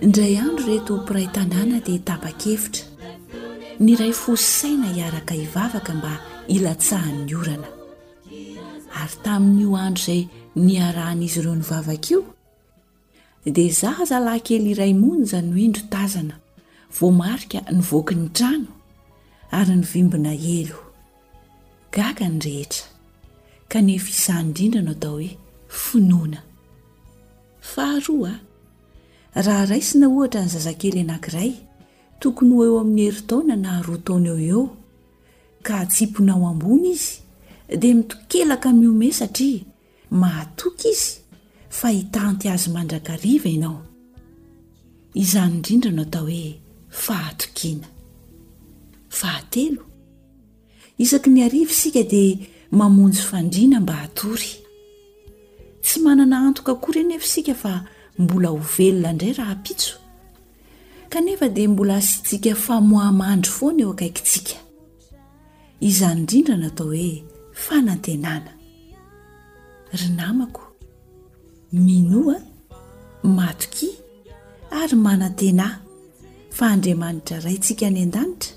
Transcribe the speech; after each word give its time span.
indray 0.00 0.36
andro 0.38 0.66
reto 0.68 0.94
ho 0.94 0.98
mpiray 1.02 1.26
tanàna 1.34 1.78
dia 1.86 1.98
tapa-kevitra 2.08 2.84
ny 3.80 3.88
iray 3.94 4.12
fosaina 4.12 4.88
hiaraka 4.92 5.34
ivavaka 5.34 5.94
mba 5.96 6.12
ilatsahany 6.56 7.32
orana 7.36 7.68
ary 9.02 9.16
taminyio 9.24 9.76
andro 9.84 10.02
izay 10.04 10.22
niarahan'izy 10.64 11.38
ireo 11.40 11.54
nivavaka 11.58 12.08
io 12.12 12.20
dia 13.54 13.72
zaha 13.80 14.04
zalahyn 14.10 14.44
kely 14.46 14.66
iray 14.76 14.92
monja 14.94 15.40
no 15.42 15.56
indro 15.66 15.82
tazana 15.94 16.36
voamarika 17.00 17.58
nyvoakyny 17.72 18.26
trano 18.36 18.68
ary 19.58 19.74
nyvimbina 19.76 20.32
elo 20.58 20.78
gaga 21.96 22.28
ny 22.28 22.40
rehetra 22.44 22.84
kanefa 23.68 24.08
isany 24.16 24.44
indrindra 24.48 24.82
no 24.82 24.92
atao 24.96 25.16
hoe 25.20 25.32
finoana 25.84 26.40
faaroaa 27.72 28.44
raha 29.42 29.66
raisina 29.68 30.08
ohatra 30.08 30.40
ny 30.44 30.48
zazakely 30.48 31.00
ianankiray 31.04 31.50
tokony 32.20 32.50
ho 32.56 32.62
eo 32.68 32.76
amin'ny 32.80 33.02
heri 33.06 33.22
taona 33.30 33.56
nah 33.56 33.76
hroa 33.82 34.00
taona 34.06 34.28
eo 34.32 34.40
eo 34.50 34.62
ka 35.66 35.76
tsiponao 35.92 36.40
ambony 36.52 36.88
izy 36.96 37.12
dia 37.80 37.94
mitokelaka 38.00 38.68
miome 38.72 39.12
satria 39.12 39.60
mahatoky 40.10 40.88
izy 40.94 41.10
fa 41.78 41.88
hitanty 41.96 42.48
azy 42.48 42.68
mandrakariva 42.74 43.48
ianao 43.52 43.80
izany 45.22 45.52
indrindra 45.56 45.90
no 45.98 46.04
tao 46.04 46.26
hoe 46.28 46.48
fahatokiana 47.04 47.88
fahatelo 49.18 49.82
isaka 51.04 51.28
ny 51.34 51.40
hariva 51.44 51.72
isika 51.76 52.02
dia 52.12 52.36
mamonjy 52.78 53.20
fandriana 53.28 53.78
mba 53.80 53.92
hatory 53.94 54.50
sy 55.80 56.00
manana 56.00 56.36
antoka 56.46 56.72
kory 56.74 57.00
enefasika 57.00 57.54
fa 57.54 57.72
mbola 58.18 58.48
ho 58.48 58.56
velona 58.56 59.08
indray 59.12 59.32
raha 59.32 59.54
mpitso 59.54 59.94
kanefa 61.12 61.46
dia 61.54 61.68
mbola 61.68 61.96
asitsika 61.96 62.52
famohamandry 62.64 63.52
foana 63.56 63.80
eo 63.82 63.90
akaikitsika 63.94 64.54
izany 65.88 66.18
indrindra 66.18 66.56
natao 66.62 66.86
hoe 66.92 67.14
fanantenana 67.64 68.50
ry 69.96 70.06
namako 70.18 70.62
minoa 71.72 72.36
mato 73.36 73.66
ki 73.76 73.88
ary 74.80 74.96
manan-tenahy 75.04 75.76
fa 76.56 76.64
andriamanitra 76.74 77.36
raintsika 77.44 77.84
any 77.90 78.00
an-danitra 78.06 78.52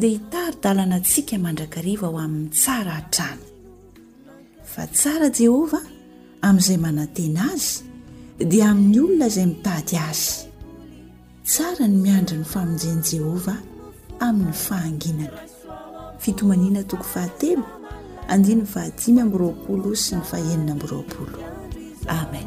dia 0.00 0.10
hitarydalana 0.16 0.94
antsika 0.98 1.34
mandrakariva 1.44 2.06
ho 2.12 2.16
amin'ny 2.24 2.50
tsara 2.62 2.92
hatrana 2.98 3.44
fa 4.72 4.82
tsara 4.96 5.28
jehovah 5.38 5.84
amin'izay 6.46 6.76
manantena 6.86 7.42
azy 7.52 7.91
dia 8.40 8.70
amin'ny 8.70 8.98
olona 9.04 9.26
izay 9.28 9.46
mitady 9.46 9.96
azy 9.98 10.46
tsara 11.44 11.84
ny 11.88 11.96
miandra 12.02 12.36
ny 12.38 12.44
famonjeny 12.44 13.02
jehovah 13.04 13.58
amin'ny 14.26 14.52
fahanginana 14.66 15.40
fitomaniana 16.22 16.82
toko 16.88 17.04
fahatebo 17.04 17.62
andiny 18.32 18.62
y 18.64 18.68
vahadimy 18.74 19.20
ambyroapolo 19.22 19.92
sy 19.96 20.16
ny 20.16 20.24
faenina 20.30 20.72
ambyroapolo 20.72 21.36
amen 22.20 22.46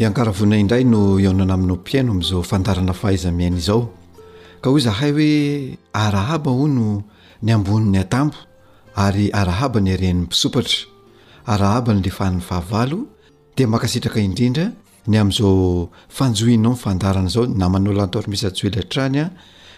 yankaravona 0.00 0.56
indray 0.56 0.84
no 0.84 1.02
onana 1.14 1.54
aminao 1.54 1.76
piaino 1.76 2.12
ami'izao 2.12 2.42
fandarana 2.42 2.92
fahaiza 2.92 3.30
miaina 3.32 3.56
izao 3.58 3.92
ka 4.60 4.70
hoy 4.70 4.80
zahay 4.80 5.12
hoe 5.12 5.78
arahaba 5.92 6.50
ho 6.50 6.66
no 6.68 7.02
ny 7.42 7.52
ambonin'ny 7.52 7.98
atampo 7.98 8.36
ary 8.96 9.28
arahaba 9.32 9.80
ny 9.80 9.92
aren'ny 9.92 10.22
mpisopatra 10.24 10.88
arahaba 11.46 11.94
nylefahn'ny 11.94 12.40
fahavalo 12.40 12.98
de 13.56 13.66
makasitraka 13.66 14.20
indrindra 14.20 14.72
ny 15.06 15.18
amin'izao 15.20 15.90
fanjohinao 16.08 16.72
nyfandarana 16.72 17.28
zao 17.34 17.46
namanao 17.46 17.92
lantormisy 17.92 18.46
asoely 18.46 18.80
atrany 18.80 19.18
a 19.24 19.30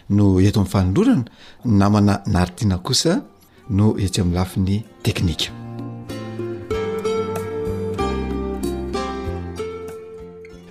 no 0.08 0.38
eto 0.38 0.60
amin'nyfanolorana 0.60 1.24
namana 1.64 2.22
naritina 2.26 2.78
kosa 2.78 3.24
no 3.70 3.96
etsy 3.98 4.22
ami'n 4.22 4.34
lafiny 4.38 4.84
teknika 5.02 5.61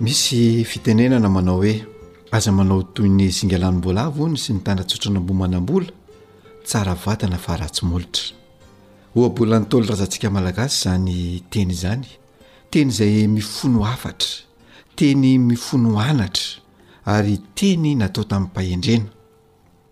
misy 0.01 0.65
fitenenana 0.65 1.29
manao 1.29 1.57
hoe 1.61 1.85
aza 2.31 2.51
manao 2.51 2.83
toy 2.97 3.05
ny 3.09 3.29
zingalanymbolavony 3.37 4.37
sy 4.41 4.55
ny 4.55 4.63
tandratsotrana 4.65 5.19
ambomanambola 5.21 5.93
tsara 6.65 6.95
vatana 7.05 7.37
faharatsymolotra 7.37 8.33
hoabolan'ny 9.13 9.67
tolo 9.69 9.85
razantsika 9.91 10.29
malagasy 10.33 10.77
zany 10.83 11.15
teny 11.53 11.73
zany 11.81 12.07
teny 12.71 12.89
izay 12.91 13.27
mifono 13.29 13.83
hafatra 13.91 14.41
teny 14.97 15.37
mifono 15.37 15.93
anatra 16.09 16.47
ary 17.05 17.35
teny 17.57 17.93
natao 17.95 18.23
tamin'ny 18.23 18.49
mpahendrena 18.51 19.05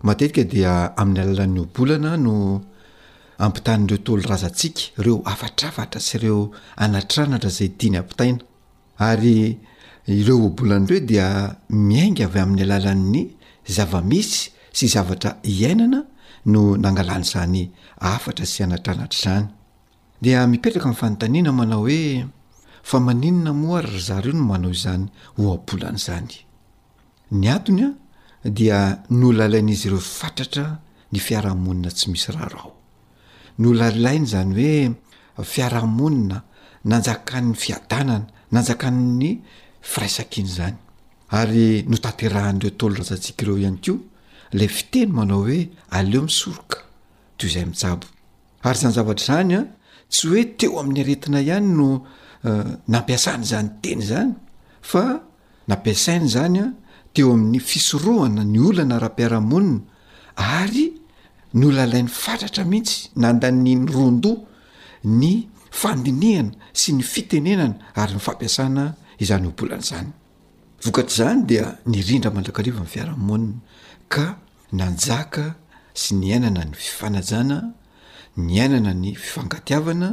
matetika 0.03 0.43
dia 0.43 0.71
amin'ny 0.97 1.19
alalan'ny 1.23 1.59
obolana 1.67 2.17
no 2.17 2.35
ampitaniireo 3.37 4.01
tolo 4.03 4.23
razantsika 4.31 4.81
ireo 4.97 5.21
afatrafatra 5.33 6.01
sy 6.01 6.17
ireo 6.17 6.49
anatranatra 6.85 7.49
zay 7.57 7.69
diany 7.77 7.97
ampitaina 8.01 8.39
ary 8.97 9.59
ireo 10.17 10.35
oabolanaireo 10.45 11.05
dia 11.09 11.27
miainga 11.87 12.23
avy 12.27 12.39
amin'ny 12.43 12.63
alalan''ny 12.65 13.19
zavamisy 13.75 14.41
sy 14.77 14.85
zavatra 14.93 15.31
iainana 15.51 15.99
no 16.51 16.61
nangalan' 16.83 17.23
zany 17.31 17.63
afatra 18.13 18.45
sy 18.53 18.59
anatranatr' 18.65 19.19
zany 19.23 19.45
dia 20.23 20.39
mipetraka 20.51 20.87
amin' 20.89 20.99
fanontaniana 21.01 21.51
manao 21.59 21.83
hoe 21.85 22.01
famaninona 22.89 23.51
moar 23.63 23.85
ry 23.93 23.99
zareo 24.09 24.33
no 24.37 24.43
manao 24.51 24.71
izany 24.77 25.03
hoabolana 25.37 25.97
zany 26.07 26.35
ny 27.39 27.45
atony 27.55 27.85
a 27.85 27.89
dia 28.57 28.79
nola 29.21 29.45
lain'izy 29.53 29.85
ireo 29.89 30.01
fantatra 30.19 30.65
ny 31.11 31.19
fiarahamonina 31.25 31.89
tsy 31.95 32.05
misy 32.13 32.31
rarao 32.37 32.69
nolalainy 33.61 34.25
zany 34.25 34.57
hoe 35.37 35.45
fiarahamonina 35.53 36.37
nanjakan'ny 36.89 37.53
fiadanana 37.63 38.25
nanjakan'ny 38.53 39.31
firaisakiny 39.87 40.49
zany 40.57 40.77
ary 41.39 41.67
notaterahan'ireo 41.91 42.75
tolo 42.79 42.95
razatsikaireo 43.01 43.57
ihany 43.63 43.79
ko 43.85 43.93
la 44.57 44.67
fiteny 44.67 45.11
manao 45.17 45.43
hoe 45.45 45.59
aleo 45.97 46.21
misoroka 46.27 46.79
te 47.37 47.47
izay 47.47 47.65
mitsabo 47.69 48.07
aary 48.63 48.79
zany 48.83 48.93
zavatra 48.97 49.25
zany 49.35 49.53
a 49.57 49.61
tsy 50.11 50.25
hoe 50.31 50.43
teo 50.57 50.79
amin'ny 50.79 51.01
aretina 51.03 51.39
ihany 51.41 51.67
no 51.79 51.87
euh, 52.49 52.75
nampiasanazanyy 52.93 53.71
teny 53.83 54.01
zany 54.11 54.31
fa 54.81 55.03
nampiasaina 55.69 56.27
zany 56.27 56.59
a 56.59 56.65
teo 57.13 57.33
amin'ny 57.33 57.59
fisorohana 57.59 58.43
ny 58.43 58.59
olana 58.69 58.99
raha-piarahamonina 58.99 59.85
ary 60.61 60.87
no 61.53 61.67
lalain'ny 61.77 62.11
fatratra 62.23 62.65
mihitsy 62.65 63.09
nandaniny 63.15 63.85
rondoa 63.93 64.45
ny 65.03 65.47
fandinihana 65.81 66.51
sy 66.73 66.97
ny 66.97 67.03
fitenenana 67.05 67.75
ary 68.01 68.17
ny 68.17 68.21
fampiasana 68.21 68.85
izany 69.23 69.47
hobolan'izany 69.47 70.07
vokatr' 70.85 71.11
izany 71.13 71.41
dia 71.49 71.65
nirindra 71.91 72.31
manrakarivamin'ny 72.35 72.91
fiaramonina 72.93 73.57
ka 74.13 74.25
nanjaka 74.79 75.45
sy 76.01 76.11
ny 76.19 76.29
ainana 76.35 76.63
ny 76.65 76.75
fifanajana 76.85 77.57
ny 78.45 78.55
ainana 78.63 78.91
ny 79.01 79.09
fifangatiavana 79.23 80.09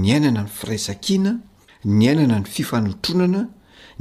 ny 0.00 0.06
ainana 0.16 0.42
ny 0.46 0.50
frai 0.58 0.78
sakiana 0.88 1.32
ny 1.96 2.00
ainana 2.10 2.36
ny 2.40 2.46
fifanotronana 2.56 3.40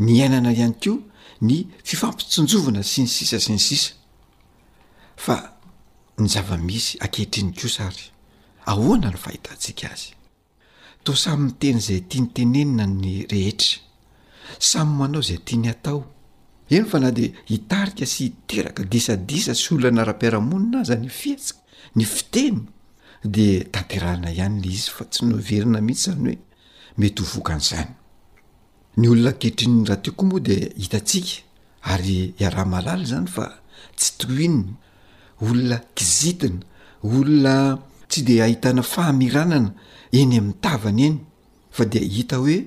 ny 0.05 0.13
ainana 0.25 0.49
ihany 0.55 0.75
koa 0.83 0.99
ny 1.47 1.55
fifampitsonjovana 1.89 2.81
sy 2.91 2.99
ny 3.05 3.09
sisa 3.15 3.37
sy 3.45 3.51
ny 3.55 3.59
sisa 3.67 3.91
fa 5.25 5.37
ny 6.21 6.27
zava-misy 6.33 6.97
akehitriny 7.05 7.51
ko 7.57 7.67
sary 7.77 8.05
ahoana 8.71 9.09
ny 9.13 9.17
fahitatsika 9.23 9.85
azy 9.93 10.11
to 11.03 11.11
samy 11.23 11.45
ny 11.49 11.57
teny 11.59 11.77
izay 11.81 12.01
tia 12.09 12.21
nytenenina 12.21 12.85
ny 13.01 13.13
rehetra 13.31 13.86
samy 14.69 14.97
manao 14.99 15.21
zay 15.27 15.39
tia 15.45 15.57
ny 15.61 15.69
atao 15.73 15.99
eny 16.69 16.85
fa 16.91 16.97
na 17.03 17.11
de 17.17 17.25
hitarika 17.49 18.05
sy 18.13 18.25
teraka 18.49 18.83
disadisa 18.93 19.53
sy 19.61 19.67
olona 19.75 19.95
na 19.97 20.01
ara-piarahamonina 20.05 20.77
aza 20.83 20.95
ny 21.01 21.09
fiasika 21.19 21.59
ny 21.95 22.03
fiteny 22.13 22.59
de 23.35 23.47
tanterahana 23.73 24.29
ihany 24.35 24.57
le 24.63 24.69
izy 24.77 24.89
fa 24.97 25.03
tsy 25.11 25.21
no 25.29 25.37
verina 25.47 25.79
mihitsy 25.81 26.09
zany 26.11 26.23
hoe 26.33 26.39
mety 26.99 27.21
ho 27.23 27.27
vokan'izany 27.33 27.91
ny 28.99 29.05
olona 29.11 29.31
kehitrinny 29.39 29.81
raha 29.87 29.97
tia 30.03 30.13
koa 30.17 30.27
moa 30.31 30.41
de 30.47 30.55
hitatsika 30.81 31.31
ary 31.93 32.17
iarah 32.41 32.65
malaly 32.73 33.05
zany 33.11 33.27
fa 33.35 33.45
tsy 33.97 34.09
toinina 34.19 34.71
olona 35.45 35.77
kizitina 35.95 36.59
olona 37.07 37.55
tsy 38.09 38.19
de 38.27 38.35
ahitana 38.45 38.81
fahamiranana 38.93 39.71
eny 40.19 40.33
ami'nytavana 40.39 41.03
eny 41.09 41.17
fa 41.75 41.83
de 41.91 41.99
hita 42.15 42.35
hoe 42.43 42.57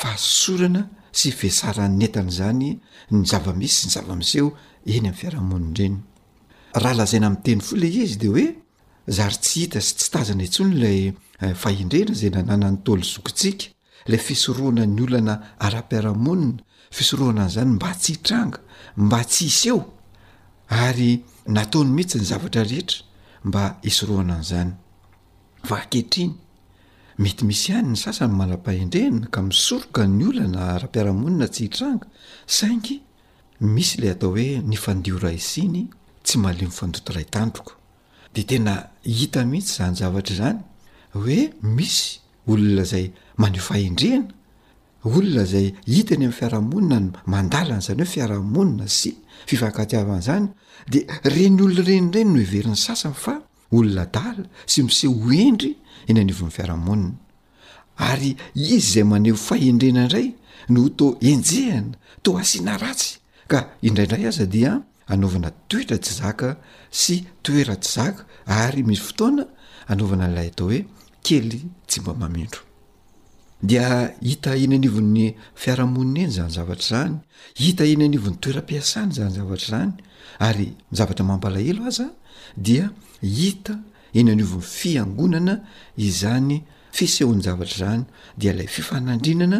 fahasorana 0.00 0.82
sy 1.12 1.30
vesarany 1.42 1.96
nentana 1.98 2.30
zany 2.30 2.70
ny 3.10 3.26
zavamisy 3.26 3.76
sy 3.76 3.86
ny 3.86 3.92
zavamiseho 3.94 4.48
eny 4.86 4.98
amin'ny 5.08 5.18
fiarahamonina 5.18 5.76
reny 5.80 5.98
raha 6.74 6.94
lazaina 6.98 7.26
ami'ny 7.28 7.44
teny 7.44 7.60
fo 7.60 7.76
le 7.76 7.88
izy 7.88 8.16
de 8.22 8.28
hoe 8.32 8.46
zary 9.16 9.36
tsy 9.44 9.56
hita 9.66 9.80
sy 9.80 9.94
tsy 9.98 10.08
tazana 10.14 10.44
intsony 10.46 10.74
ilay 10.76 11.00
eh, 11.42 11.54
fahendrenra 11.54 12.14
zay 12.20 12.32
nananany 12.32 12.80
taolo 12.84 13.04
zokitsika 13.12 13.68
la 14.10 14.18
fisoroana 14.18 14.86
ny 14.86 15.02
olana 15.04 15.34
ara-piarahamonina 15.66 16.62
fisoroana 16.90 17.44
an'izany 17.44 17.74
mba 17.76 17.90
tsy 18.00 18.12
hitranga 18.16 18.58
mba 18.96 19.20
tsy 19.24 19.44
iseo 19.46 19.80
ary 20.86 21.10
nataony 21.46 21.90
mihitsy 21.96 22.18
ny 22.22 22.26
zavatra 22.30 22.64
rehetra 22.64 22.98
mba 23.44 23.64
isoroana 23.90 24.34
an'izany 24.40 24.72
va 25.68 25.78
kehitriny 25.90 26.34
mety 27.22 27.44
misy 27.46 27.70
ihany 27.70 27.88
ny 27.92 27.96
sasany 28.02 28.34
mala-pahendreana 28.40 29.26
ka 29.34 29.40
misoroka 29.48 30.02
ny 30.16 30.24
olana 30.30 30.60
ara-piarahamonina 30.74 31.46
tsy 31.54 31.64
hitranga 31.68 32.06
saingy 32.56 32.96
misy 33.74 33.96
lay 34.02 34.10
atao 34.14 34.30
hoe 34.34 34.48
nifandioraysiny 34.70 35.82
tsy 36.26 36.36
male 36.44 36.64
myfandotoray 36.70 37.26
tandroko 37.34 37.72
de 38.34 38.42
tena 38.50 38.74
hita 39.20 39.40
mitsy 39.52 39.74
zany 39.78 39.94
zavatra 40.00 40.34
zany 40.40 40.58
hoe 41.16 41.38
misy 41.76 42.04
olona 42.52 42.84
zay 42.92 43.06
maneofahendrehana 43.42 44.28
olona 45.16 45.44
zay 45.54 45.66
hita 45.94 46.14
ny 46.18 46.24
amn'ny 46.26 46.36
fiarahamonina 46.38 46.98
no 47.04 47.08
mandalana 47.32 47.86
zany 47.88 48.02
hoe 48.02 48.12
fiarahamonina 48.14 48.86
sy 48.98 49.10
fifahakatiavan' 49.48 50.24
zany 50.28 50.46
de 50.92 51.00
reny 51.36 51.56
olo 51.66 51.78
ireny 51.86 52.06
ireny 52.10 52.28
no 52.32 52.38
hiverin'ny 52.44 52.80
sasany 52.86 53.16
fa 53.26 53.34
olona 53.72 54.06
dala 54.14 54.44
sy 54.72 54.80
mise 54.86 55.08
hoendry 55.22 55.70
eny 56.08 56.18
aniovon'ny 56.22 56.54
fiarahamonina 56.56 57.16
ary 58.10 58.30
izy 58.56 58.78
zay 58.94 59.04
maneo 59.12 59.36
faendrena 59.48 60.02
indray 60.04 60.28
no 60.74 60.82
to 60.98 61.06
enjehana 61.32 61.96
to 62.24 62.30
asiana 62.42 62.74
ratsy 62.84 63.10
ka 63.52 63.58
indraindray 63.88 64.24
aza 64.30 64.46
dia 64.54 64.72
anaovana 65.12 65.50
toetra 65.70 65.96
tsy 66.04 66.12
zaka 66.20 66.48
sy 67.02 67.16
toeratsy 67.44 67.90
zaka 67.96 68.20
ary 68.62 68.82
misy 68.88 69.02
fotoana 69.08 69.44
anaovana 69.92 70.26
lay 70.36 70.48
atao 70.52 70.66
hoe 70.70 70.80
kely 71.26 71.58
tsy 71.88 71.98
mba 72.02 72.12
mamindro 72.22 72.62
dia 73.68 73.86
hita 74.28 74.50
inyaniovon'ny 74.64 75.24
fiarahamonina 75.62 76.20
eny 76.26 76.32
zany 76.36 76.52
zavatra 76.56 76.86
zany 76.90 77.14
hita 77.62 77.84
iny 77.92 78.02
aniovon'ny 78.08 78.38
toeram-piasany 78.42 79.10
zany 79.16 79.30
zavatra 79.38 79.66
zany 79.72 79.92
ary 80.48 80.66
mizavatra 80.90 81.22
mambalahelo 81.30 81.82
azaa 81.90 82.10
dia 82.56 82.92
hita 83.22 83.78
eny 84.14 84.30
any 84.32 84.42
ovin'ny 84.42 84.70
fiangonana 84.70 85.54
izany 85.96 86.56
fisehony 86.96 87.40
zavatra 87.42 87.76
zany 87.90 88.04
dia 88.36 88.52
ilay 88.52 88.66
fifanandrinana 88.66 89.58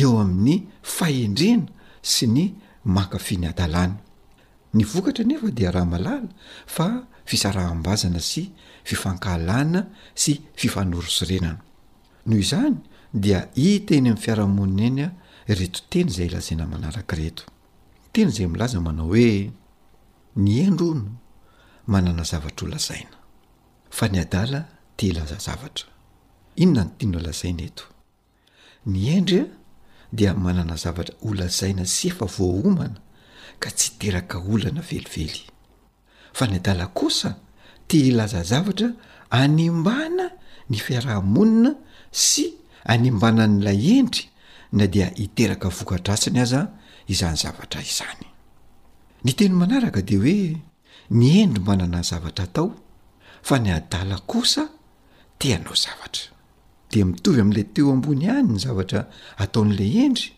eo 0.00 0.12
amin'ny 0.24 0.54
faendrena 0.94 1.64
sy 2.12 2.26
ny 2.34 2.44
makafiany 2.96 3.46
adalana 3.52 3.98
ny 4.74 4.82
vokatra 4.92 5.24
nefa 5.28 5.48
dia 5.58 5.70
raha 5.74 5.84
malala 5.92 6.28
fa 6.74 6.88
fisarahambazana 7.28 8.20
sy 8.30 8.42
fifankalana 8.88 9.80
sy 10.22 10.32
fifanorosorenana 10.60 11.60
noho 12.26 12.40
izany 12.44 12.76
dia 13.22 13.48
hita 13.56 13.92
eny 13.94 14.08
amin'ny 14.08 14.22
fiarahmonina 14.24 14.88
eny 14.90 15.10
a 15.48 15.52
reto 15.58 15.80
teny 15.90 16.08
zay 16.16 16.28
lazana 16.34 16.64
manaraka 16.72 17.14
reto 17.22 17.44
teny 18.12 18.30
zay 18.36 18.46
milaza 18.48 18.80
manao 18.80 19.08
hoe 19.12 19.50
ny 20.36 20.52
endrono 20.66 21.08
manana 21.86 22.24
zavatra 22.24 22.66
olazaina 22.68 23.16
fa 23.90 24.08
ny 24.08 24.18
adala 24.20 24.60
te 24.96 25.06
ilaza 25.08 25.36
zavatra 25.38 25.88
inona 26.62 26.82
no 26.84 26.90
tiany 26.98 27.16
olazaina 27.20 27.62
eto 27.68 27.84
ny 28.92 29.00
endrya 29.16 29.44
dia 30.16 30.32
manana 30.44 30.74
zavatra 30.84 31.14
olazaina 31.28 31.84
sy 31.94 32.06
efa 32.10 32.26
voahomana 32.36 33.00
ka 33.62 33.70
tsy 33.76 33.88
iteraka 33.94 34.36
olana 34.52 34.80
velively 34.90 35.40
fa 36.36 36.44
ny 36.50 36.56
adala 36.60 36.86
kosa 36.98 37.30
te 37.88 37.96
ilaza 38.10 38.40
zavatra 38.50 38.88
animbana 39.42 40.24
ny 40.70 40.76
fiarahamonina 40.86 41.70
sy 42.28 42.44
animbana 42.92 43.44
nyla 43.52 43.72
endry 43.96 44.24
na 44.76 44.84
dia 44.94 45.06
hiteraka 45.20 45.68
vokadrasiny 45.76 46.38
aza 46.44 46.60
izany 47.12 47.36
zavatra 47.42 47.80
izany 47.90 48.26
ny 49.24 49.30
teny 49.38 49.52
manaraka 49.60 50.00
de 50.08 50.16
hoe 50.22 50.38
ny 51.10 51.40
endry 51.42 51.62
manana 51.64 52.02
zavatra 52.02 52.44
atao 52.46 52.72
fa 53.42 53.58
ny 53.58 53.70
adala 53.72 54.18
kosa 54.26 54.68
teanao 55.38 55.74
zavatra 55.76 56.30
de 56.92 57.02
mitovy 57.04 57.40
amin'ilay 57.40 57.66
teo 57.74 57.92
ambony 57.92 58.24
hany 58.32 58.48
ny 58.54 58.58
zavatra 58.64 59.00
ataon'lay 59.44 59.92
endry 60.04 60.28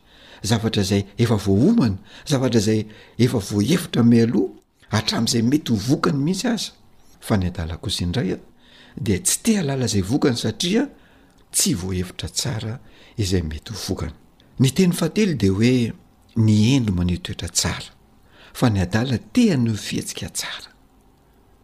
zavatra 0.48 0.82
izay 0.84 1.02
efa 1.22 1.36
voaomana 1.44 1.96
zavatra 2.30 2.60
zay 2.66 2.80
efa 3.24 3.38
voahevitra 3.48 4.02
mi 4.10 4.18
aloha 4.20 4.54
atram'izay 4.98 5.42
mety 5.50 5.70
ho 5.72 5.76
vokany 5.88 6.18
mihitsy 6.26 6.46
aza 6.54 6.70
fa 7.26 7.34
ny 7.40 7.46
adala 7.50 7.74
kosa 7.84 8.00
indray 8.06 8.30
a 8.34 8.38
di 9.04 9.14
tsy 9.26 9.36
tea 9.44 9.58
alala 9.62 9.86
izay 9.86 10.02
vokany 10.10 10.36
satria 10.44 10.82
tsy 11.54 11.70
voahevitra 11.80 12.28
tsara 12.38 12.72
izay 13.22 13.42
mety 13.50 13.70
ho 13.74 13.78
vokany 13.88 14.14
ny 14.62 14.68
teny 14.76 14.92
fately 14.98 15.34
de 15.42 15.48
hoe 15.56 15.74
ny 16.46 16.54
endro 16.76 16.92
mane 16.98 17.16
toetra 17.24 17.48
tsara 17.58 17.95
fa 18.58 18.68
ny 18.72 18.80
adala 18.82 19.18
tea 19.34 19.54
no 19.64 19.72
fihatsika 19.86 20.28
tsara 20.38 20.70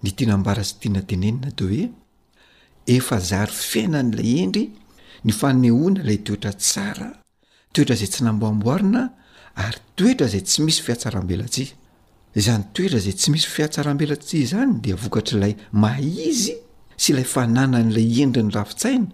ny 0.03 0.09
tianambara 0.17 0.63
sy 0.69 0.75
tianantenenina 0.83 1.49
te 1.57 1.63
hoe 1.69 1.85
efa 2.97 3.17
zary 3.29 3.57
fiainan'ilay 3.71 4.33
endry 4.45 4.65
ny 5.27 5.33
fanehoina 5.41 6.01
ilay 6.03 6.19
toetra 6.27 6.53
tsara 6.65 7.09
toetra 7.73 7.95
izay 7.97 8.11
tsy 8.13 8.23
namboamboarina 8.27 9.03
ary 9.67 9.81
toetra 9.99 10.27
zay 10.35 10.43
tsy 10.49 10.59
misy 10.67 10.81
fiatsarambelatsi 10.87 11.65
zany 12.47 12.65
toetra 12.75 12.99
zay 13.07 13.15
tsy 13.19 13.29
misy 13.35 13.49
fiatsarambelatsi 13.57 14.39
zany 14.53 14.73
dia 14.85 14.97
vokatr'ilay 15.05 15.53
maizy 15.83 16.55
sy 17.03 17.07
ilay 17.15 17.27
fananan'ilay 17.35 18.09
endri 18.27 18.43
ny 18.47 18.51
rafintsaina 18.57 19.07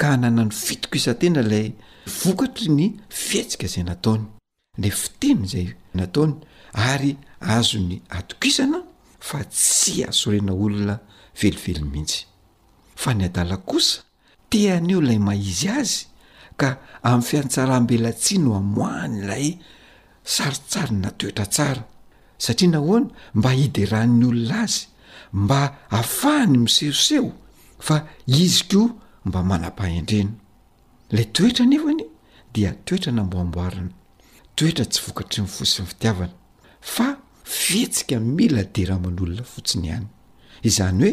ka 0.00 0.04
hanana 0.14 0.42
ny 0.46 0.52
fitiko 0.66 0.94
isantena 1.00 1.40
ilay 1.46 1.66
vokatry 2.22 2.68
ny 2.78 2.86
fiatsika 3.28 3.66
zay 3.74 3.84
nataony 3.90 4.24
le 4.82 4.88
fiteny 5.02 5.42
zay 5.52 5.66
nataony 5.98 6.34
ary 6.74 7.16
azo 7.40 7.78
ny 7.78 8.02
atokisana 8.10 8.82
fa 9.20 9.38
tsy 9.44 10.04
asorena 10.08 10.52
olona 10.64 10.96
velively 11.40 11.84
mihitsy 11.92 12.24
fa 12.96 13.10
ny 13.14 13.24
adala 13.28 13.56
kosa 13.70 14.00
te 14.50 14.58
any 14.76 14.92
eo 14.94 15.00
ilay 15.02 15.18
maizy 15.28 15.68
azy 15.80 16.00
ka 16.60 16.68
amin'ny 17.08 17.22
fiantsarambelatsiano 17.28 18.50
amoahny 18.60 19.16
ilay 19.24 19.48
sarotsari 20.34 20.94
na 21.02 21.10
toetra 21.18 21.46
tsara 21.54 21.82
satria 22.44 22.70
nahoana 22.74 23.08
mba 23.38 23.50
hideran'ny 23.60 24.24
olona 24.30 24.56
azy 24.64 24.80
mba 25.42 25.60
ahafahany 25.94 26.54
miseroseho 26.64 27.28
fa 27.86 27.96
izy 28.44 28.62
koa 28.70 28.88
mba 29.26 29.38
manam-pahendrena 29.50 30.32
la 31.14 31.22
toetra 31.34 31.62
anevany 31.68 32.02
dia 32.54 32.70
toetra 32.86 33.10
namboamboarana 33.16 33.92
toetra 34.56 34.84
tsy 34.90 35.00
vokatry 35.06 35.40
ny 35.42 35.48
fosin'ny 35.56 35.88
fitiavana 35.92 36.34
fa 36.84 37.16
fietsika 37.60 38.16
mila 38.38 38.62
dera 38.76 38.96
manolona 39.04 39.44
fotsiny 39.52 39.86
ihany 39.90 40.06
izany 40.68 41.02
hoe 41.06 41.12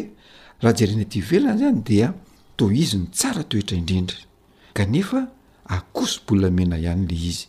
raha 0.62 0.76
jerena 0.78 1.02
aty 1.06 1.16
ivelona 1.22 1.54
zy 1.60 1.66
any 1.70 1.80
dia 1.88 2.08
to 2.56 2.64
izi 2.82 2.96
ny 3.02 3.06
tsara 3.16 3.42
toetra 3.50 3.76
indrindra 3.80 4.18
kanefa 4.76 5.20
akosobolamena 5.76 6.76
ihany 6.84 7.04
la 7.10 7.16
izy 7.30 7.46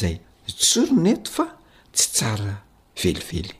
zay 0.00 0.14
tsoroneto 0.60 1.28
fa 1.36 1.44
tsy 1.96 2.06
tsara 2.14 2.54
velively 3.02 3.52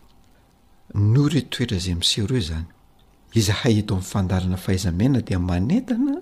no 1.12 1.22
re 1.32 1.40
toetra 1.52 1.78
zay 1.84 1.94
mi 2.00 2.06
sere 2.12 2.38
zany 2.48 2.68
izahay 3.40 3.74
eto 3.80 3.92
amin'ny 3.94 4.10
fandarana 4.10 4.58
fahaizamana 4.64 5.18
dia 5.28 5.38
manentana 5.50 6.16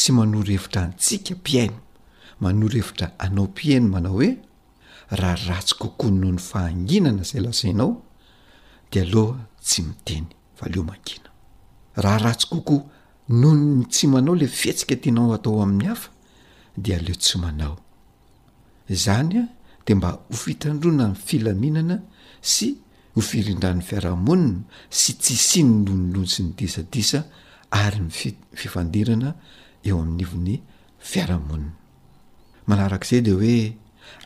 sy 0.00 0.08
manoro 0.18 0.50
hevitra 0.54 0.80
antsika 0.86 1.32
mpiaino 1.40 1.80
manoro 2.42 2.74
hevitra 2.80 3.06
anao 3.24 3.46
m-piaino 3.52 3.88
manao 3.94 4.14
hoe 4.18 4.30
raha 5.10 5.36
ratsy 5.36 5.74
kokoa 5.78 6.10
noho 6.10 6.32
no 6.32 6.38
faanginana 6.38 7.22
zay 7.22 7.40
lasainao 7.40 8.02
de 8.90 9.00
aleoha 9.00 9.40
tsy 9.60 9.82
miteny 9.82 10.26
valeomankina 10.60 11.30
raha 11.96 12.18
ratsy 12.18 12.48
kokoa 12.50 12.84
nony 13.28 13.64
ny 13.76 13.84
tsymanao 13.86 14.34
le 14.34 14.46
fihetsika 14.48 14.96
tianao 14.96 15.30
hatao 15.32 15.62
amin'ny 15.62 15.88
hafa 15.88 16.10
de 16.76 16.94
aleo 16.96 17.14
tsy 17.14 17.38
manao 17.38 17.78
zany 18.90 19.38
a 19.38 19.48
de 19.86 19.94
mba 19.94 20.08
ho 20.10 20.34
fitandrona 20.34 21.04
any 21.04 21.14
filaminana 21.14 22.02
sy 22.40 22.74
hofirindrany 23.14 23.80
fiarahamonina 23.82 24.60
sy 24.90 25.12
tsisi 25.12 25.62
ny 25.64 25.84
donidonsy 25.84 26.42
ny 26.42 26.52
disadisa 26.58 27.24
ary 27.70 28.00
mifififandirana 28.00 29.34
eo 29.84 30.00
amin'n'ivon'ny 30.02 30.60
fiarahamonina 30.98 31.74
manarak' 32.66 33.04
izay 33.06 33.22
de 33.22 33.30
hoe 33.32 33.54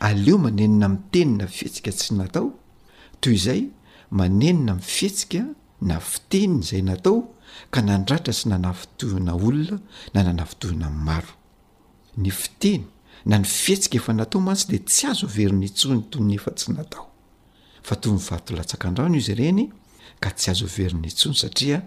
aleo 0.01 0.39
manenona 0.39 0.89
mi 0.89 0.99
teny 1.13 1.37
na 1.39 1.47
fihetsika 1.47 1.93
sy 1.93 2.15
natao 2.19 2.49
toy 3.21 3.35
izay 3.39 3.63
manenona 4.11 4.75
mifihetsika 4.81 5.43
na 5.89 5.97
fitenia 6.11 6.63
zay 6.69 6.83
natao 6.89 7.17
ka 7.75 7.81
nandratra 7.87 8.33
sy 8.39 8.45
nanafitohina 8.51 9.33
olona 9.47 9.77
na 10.15 10.21
nanafitohina 10.27 10.87
a'ny 10.89 11.01
maro 11.07 11.33
ny 12.23 12.31
fiteny 12.41 12.85
na 13.29 13.37
ny 13.41 13.45
fihetsika 13.47 13.97
efa 14.01 14.13
natao 14.19 14.41
matsy 14.49 14.67
de 14.73 14.79
tsy 14.91 15.03
azo 15.11 15.25
overin'nyintsony 15.29 16.03
tony 16.11 16.35
efa 16.39 16.51
tsy 16.59 16.69
natao 16.77 17.07
fa 17.87 17.95
toy 18.01 18.13
mivaato 18.17 18.51
latsaka 18.59 18.85
andrano 18.89 19.17
izy 19.21 19.33
ireny 19.35 19.63
ka 20.23 20.31
tsy 20.39 20.51
azo 20.53 20.67
verin'ny 20.77 21.07
intsony 21.09 21.37
satria 21.43 21.79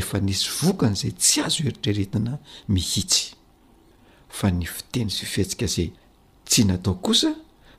efa 0.00 0.16
nisy 0.28 0.46
vokan' 0.60 0.94
izay 0.96 1.12
tsy 1.22 1.36
azo 1.46 1.60
heritreretina 1.66 2.32
mihitsy 2.74 3.22
fa 4.28 4.46
ny 4.58 4.64
fiteny 4.76 5.10
sy 5.10 5.24
fietsika 5.32 5.66
zay 5.76 5.90
tsy 6.50 6.64
natao 6.66 6.94
kosa 7.00 7.30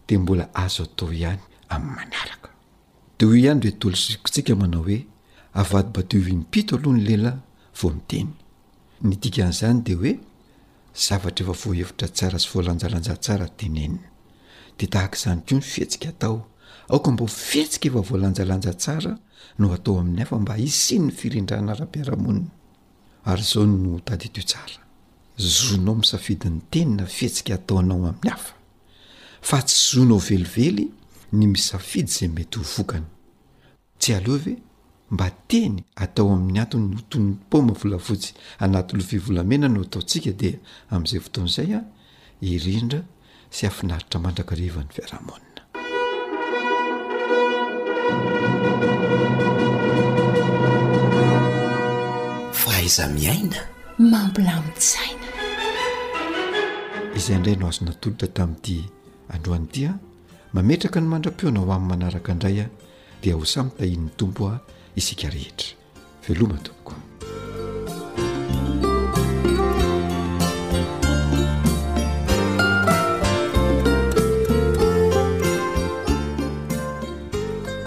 de 0.08 0.18
mbola 0.22 0.46
azo 0.64 0.84
atao 0.88 1.10
ihany 1.20 1.40
amin'ny 1.76 1.96
manaraka 2.00 2.50
de 3.18 3.24
hoe 3.28 3.38
ihany 3.44 3.62
re 3.66 3.72
tolo 3.82 3.96
sikontsika 4.04 4.54
manao 4.62 4.84
hoe 4.88 4.98
avady 5.60 5.88
mba 5.92 6.02
tio 6.10 6.20
himipito 6.28 6.74
aloha 6.78 6.96
ny 6.98 7.04
lela 7.08 7.32
vo 7.82 7.88
miteny 7.96 8.30
nydikan'izany 9.08 9.80
de 9.88 9.94
hoe 10.00 10.12
zavatra 11.06 11.44
efa 11.46 11.52
voahevitra 11.62 12.08
tsara 12.18 12.38
sy 12.44 12.48
voalanjalanja 12.54 13.14
tsara 13.24 13.48
tenenina 13.60 14.08
de 14.80 14.86
tahak' 14.94 15.18
izany 15.20 15.42
ko 15.48 15.54
ny 15.58 15.62
fihetsika 15.72 16.08
atao 16.14 16.38
aoka 16.94 17.10
mba 17.14 17.26
fihetsika 17.50 17.86
efa 17.90 18.00
voalanjalanja 18.10 18.72
tsara 18.82 19.12
no 19.60 19.66
atao 19.78 19.96
amin'ny 20.02 20.22
hafa 20.24 20.38
mba 20.44 20.54
isin 20.68 21.04
ny 21.08 21.12
firendrana 21.20 21.74
ra-biarahamoniny 21.80 22.48
ary 23.30 23.44
zao 23.52 23.64
no 23.84 23.92
tady 24.08 24.28
tio 24.34 24.44
tsara 24.50 24.78
zonao 25.56 25.96
misafidin'ny 26.02 26.62
teny 26.72 26.92
na 26.98 27.04
fihetsika 27.16 27.52
ataonaoamin'ny 27.60 28.32
afa 28.38 28.52
fa 29.42 29.62
tsy 29.62 29.96
zona 30.00 30.14
o 30.16 30.18
velively 30.20 30.90
ny 31.32 31.48
misafidy 31.48 32.12
zay 32.12 32.30
mety 32.30 32.60
ho 32.60 32.66
vokany 32.78 33.06
tsy 34.00 34.14
aleove 34.14 34.54
mba 35.12 35.28
teny 35.50 35.78
atao 35.96 36.34
amin'ny 36.34 36.60
antony 36.60 36.88
nootonyny 36.94 37.36
poma 37.50 37.74
volafotsy 37.74 38.34
anaty 38.60 38.98
lofivolamena 38.98 39.68
nao 39.70 39.84
ataontsika 39.88 40.32
dia 40.40 40.58
amin'izay 40.94 41.22
fotoan'izay 41.26 41.70
a 41.80 41.82
irindra 42.52 43.00
sy 43.56 43.62
afinaritra 43.70 44.18
mandraka 44.24 44.54
riva 44.60 44.82
n'ny 44.84 44.94
fiarahamonina 44.96 45.62
faiza 52.62 53.04
miaina 53.16 53.60
mampolamisaina 54.12 55.28
izay 57.18 57.38
ndray 57.40 57.56
no 57.58 57.66
azo 57.70 57.84
natolotra 57.86 58.28
tami'ity 58.38 58.78
androany 59.36 59.68
dia 59.72 60.00
mametraka 60.54 61.00
ny 61.02 61.08
mandra-peona 61.10 61.60
ho 61.62 61.72
amin'ny 61.72 61.90
manaraka 61.90 62.32
indraya 62.36 62.66
dia 63.22 63.36
ho 63.36 63.46
samytahin'ny 63.46 64.12
tompo 64.18 64.48
a 64.52 64.60
isika 64.96 65.30
rehetra 65.30 65.76
veloma 66.28 66.60
toboko 66.60 66.98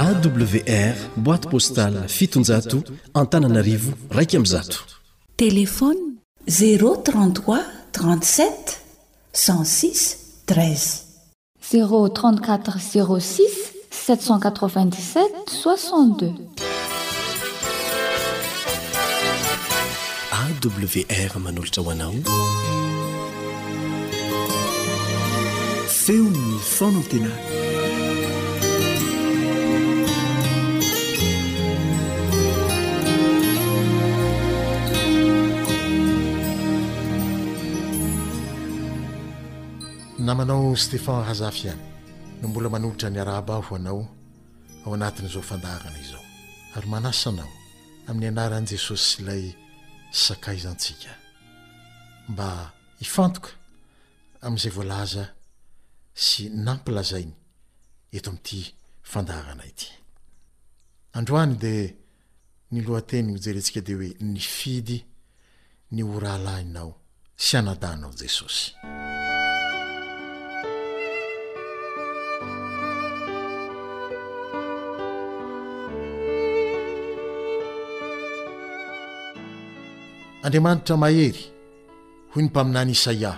awr 0.05 0.97
boîte 1.25 1.49
postale 1.51 2.09
fitonjato 2.09 2.83
antananaarivo 3.15 3.93
raika 4.11 4.39
ami'zato 4.41 4.79
telefôny 5.37 6.01
033 6.47 7.61
37 7.93 8.79
s6 9.33 10.17
3 10.47 11.04
0 11.71 12.09
34 12.13 12.79
06 12.79 13.73
797 13.91 15.31
62 15.63 16.33
awr 20.37 21.41
manolotra 21.41 21.83
hoanao 21.83 22.15
seono 25.89 26.59
son 26.79 26.97
antena 26.97 27.54
namanao 40.25 40.77
stefan 40.77 41.25
hazafi 41.25 41.67
iany 41.67 41.81
no 42.43 42.49
mbola 42.49 42.69
manolotra 42.71 43.11
nyarahaba 43.11 43.55
ho 43.55 43.77
anao 43.77 44.09
ao 44.87 44.95
anatin'izao 44.95 45.43
fandarana 45.43 45.99
izao 46.01 46.25
ary 46.77 46.89
manasanao 46.93 47.53
amin'ny 48.09 48.29
anaran'i 48.33 48.67
jesosy 48.71 49.23
ilay 49.23 49.45
sakaiizantsika 50.23 51.13
mba 52.29 52.49
hifantoka 53.03 53.51
amin'izay 54.45 54.71
voalaza 54.77 55.25
sy 56.27 56.43
nampilazainy 56.65 57.35
eto 58.17 58.29
amin'ity 58.31 58.61
fandaranaity 59.11 59.87
androany 61.19 61.55
dia 61.63 61.85
nilohateny 62.73 63.29
ho 63.33 63.39
jerentsika 63.45 63.81
dia 63.87 63.97
hoe 64.01 64.11
ni 64.31 64.41
fidy 64.55 64.99
ny 65.93 66.03
horahalahinao 66.09 66.91
sy 67.45 67.53
ana-danao 67.59 68.13
jesosy 68.21 68.73
andriamanitra 80.45 80.97
mahery 80.97 81.45
hoy 82.35 82.43
ny 82.45 82.49
mpaminany 82.53 82.91
isaià 82.93 83.33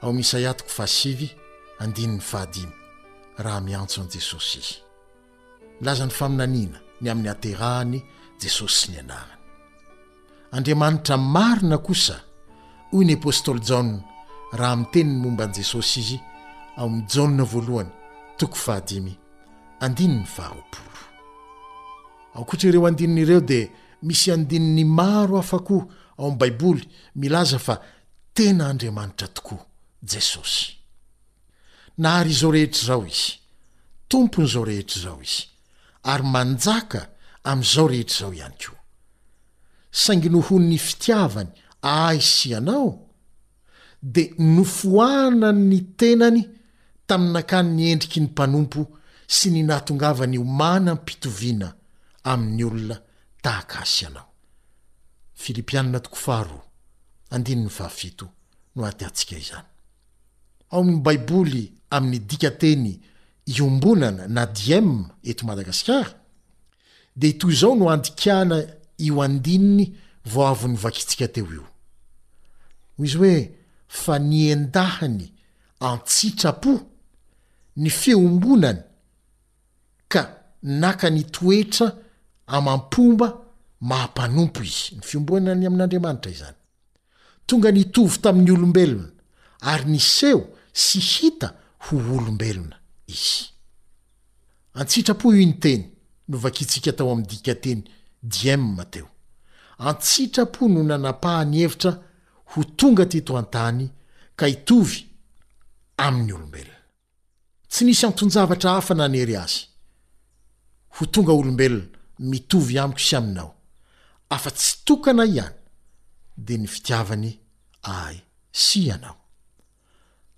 ao 0.00 0.10
an'isaià 0.12 0.54
toko 0.54 0.70
fahasivy 0.70 1.30
andinyny 1.78 2.20
fahadimy 2.20 2.72
raha 3.38 3.60
miantso 3.60 4.00
an'i 4.00 4.10
jesosy 4.12 4.58
izy 4.58 4.74
laza 5.80 6.04
ny 6.06 6.10
faminaniana 6.12 6.78
ny 7.00 7.10
amin'ny 7.10 7.28
aterahany 7.30 8.00
jesosy 8.40 8.78
sy 8.78 8.92
ny 8.92 8.98
ananany 9.00 9.34
andriamanitra 10.52 11.16
marina 11.16 11.78
kosa 11.78 12.20
hoy 12.92 13.04
ny 13.04 13.14
apôstôly 13.16 13.60
jaona 13.66 13.98
raha 14.52 14.76
miteniny 14.76 15.18
momban'i 15.22 15.54
jesosy 15.56 16.00
izy 16.00 16.20
ao 16.76 16.86
amijaona 16.86 17.42
voalohany 17.44 17.90
toko 18.38 18.54
fahadimy 18.54 19.18
andiny 19.80 20.14
ny 20.20 20.24
faharoaporo 20.24 21.00
ao 22.34 22.44
koatraireo 22.44 22.86
andinin' 22.86 23.18
ireo 23.22 23.40
dia 23.40 23.68
misy 24.02 24.30
andininy 24.32 24.84
maro 24.84 25.38
afa 25.38 25.58
koa 25.58 25.86
ao 26.18 26.26
ami' 26.28 26.36
baiboly 26.38 26.84
milaza 27.14 27.58
fa 27.58 27.74
tena 28.34 28.66
andriamanitra 28.68 29.28
tokoa 29.36 29.66
jesosy 30.02 30.62
nahary 32.02 32.30
izao 32.36 32.52
rehetr' 32.54 32.82
izao 32.84 33.02
izy 33.14 33.30
tompon'izao 34.10 34.64
rehetr' 34.68 34.98
izao 34.98 35.18
izy 35.28 35.42
ary 36.12 36.24
manjaka 36.34 37.00
am'izao 37.50 37.88
rehetr'izao 37.92 38.32
ihany 38.34 38.56
koa 38.66 38.80
saingy 40.02 40.28
nohon 40.32 40.62
ny 40.70 40.78
fitiavany 40.88 41.50
aisy 41.82 42.40
ianao 42.50 42.88
de 44.14 44.22
nofoanany 44.38 45.60
ny 45.70 45.80
tenany 46.00 46.40
taminnankany 47.08 47.70
ny 47.76 47.82
endriky 47.92 48.18
ny 48.20 48.26
mpanompo 48.30 48.80
sy 49.36 49.50
ny 49.50 49.60
nahatongavany 49.68 50.38
omana 50.38 50.92
mpitoviana 50.94 51.68
amin'ny 52.30 52.62
olona 52.68 52.96
tahak' 53.44 53.78
asy 53.82 54.04
ianao 54.04 54.25
filipianina 55.36 56.00
tokofaharo 56.00 56.62
andino 57.30 57.62
ny 57.64 57.68
faafito 57.68 58.28
no 58.76 58.84
anteatsika 58.86 59.36
izany 59.38 59.56
ao 60.70 60.80
amin'ny 60.80 61.02
baiboly 61.02 61.72
amin'ny 61.90 62.18
dika 62.26 62.50
teny 62.50 63.00
iombonana 63.46 64.26
na 64.28 64.46
diemma 64.46 65.10
eto 65.24 65.46
madagasikara 65.46 66.14
de 67.16 67.28
itoy 67.28 67.52
izao 67.52 67.74
no 67.76 67.90
andikana 67.90 68.64
io 68.98 69.22
andininy 69.22 69.94
vo 70.32 70.46
avon'ny 70.46 70.76
vakitsika 70.82 71.28
teo 71.34 71.46
io 71.54 71.66
hoizy 72.96 73.16
hoe 73.18 73.36
fa 73.88 74.18
ny 74.18 74.48
endahany 74.56 75.32
antsitrapo 75.80 76.72
ny 77.76 77.90
feombonany 77.90 78.80
ka 80.08 80.22
naka 80.62 81.10
ny 81.10 81.22
toetra 81.30 81.86
amampomba 82.46 83.45
mahampanompo 83.88 84.62
izy 84.68 84.94
ny 84.96 85.00
fiomboana 85.08 85.52
ny 85.54 85.66
amin'andriamanitra 85.68 86.30
izany 86.34 86.56
tonga 87.48 87.70
nytovy 87.76 88.18
tamin'ny 88.24 88.50
olombelona 88.56 89.08
ary 89.70 89.84
niseho 89.94 90.40
sy 90.84 90.98
hita 91.10 91.48
ho 91.84 91.92
olombelona 92.18 92.76
izy 93.16 93.40
antsitrapo 94.80 95.26
i 95.34 95.46
nyteny 95.50 95.82
no 96.28 96.36
vakitsika 96.44 96.90
tao 96.96 97.08
ami'ny 97.12 97.28
dikateny 97.32 97.82
dimm 98.34 98.76
teo 98.92 99.08
antsitrapo 99.88 100.60
no 100.74 100.80
nana-pahany 100.90 101.56
hevitra 101.62 101.92
ho 102.52 102.58
tonga 102.78 103.04
teto 103.12 103.32
antany 103.42 103.84
ka 104.38 104.46
itovy 104.54 104.98
amin'ny 106.06 106.32
olombelona 106.38 106.80
tsy 107.70 107.82
nisy 107.84 108.02
antonjavatra 108.08 108.70
hafa 108.76 108.94
nanery 109.00 109.34
azy 109.44 109.60
ho 110.96 111.02
tonga 111.12 111.32
olombelona 111.40 111.86
mitovy 112.30 112.74
amiko 112.82 113.00
isy 113.04 113.16
aminao 113.16 113.55
afa 114.34 114.50
tsy 114.58 114.72
tokanay 114.86 115.30
ihany 115.38 115.56
de 116.46 116.54
ny 116.58 116.68
fitiavany 116.74 117.30
ay 118.02 118.16
sy 118.62 118.78
ianao 118.88 119.16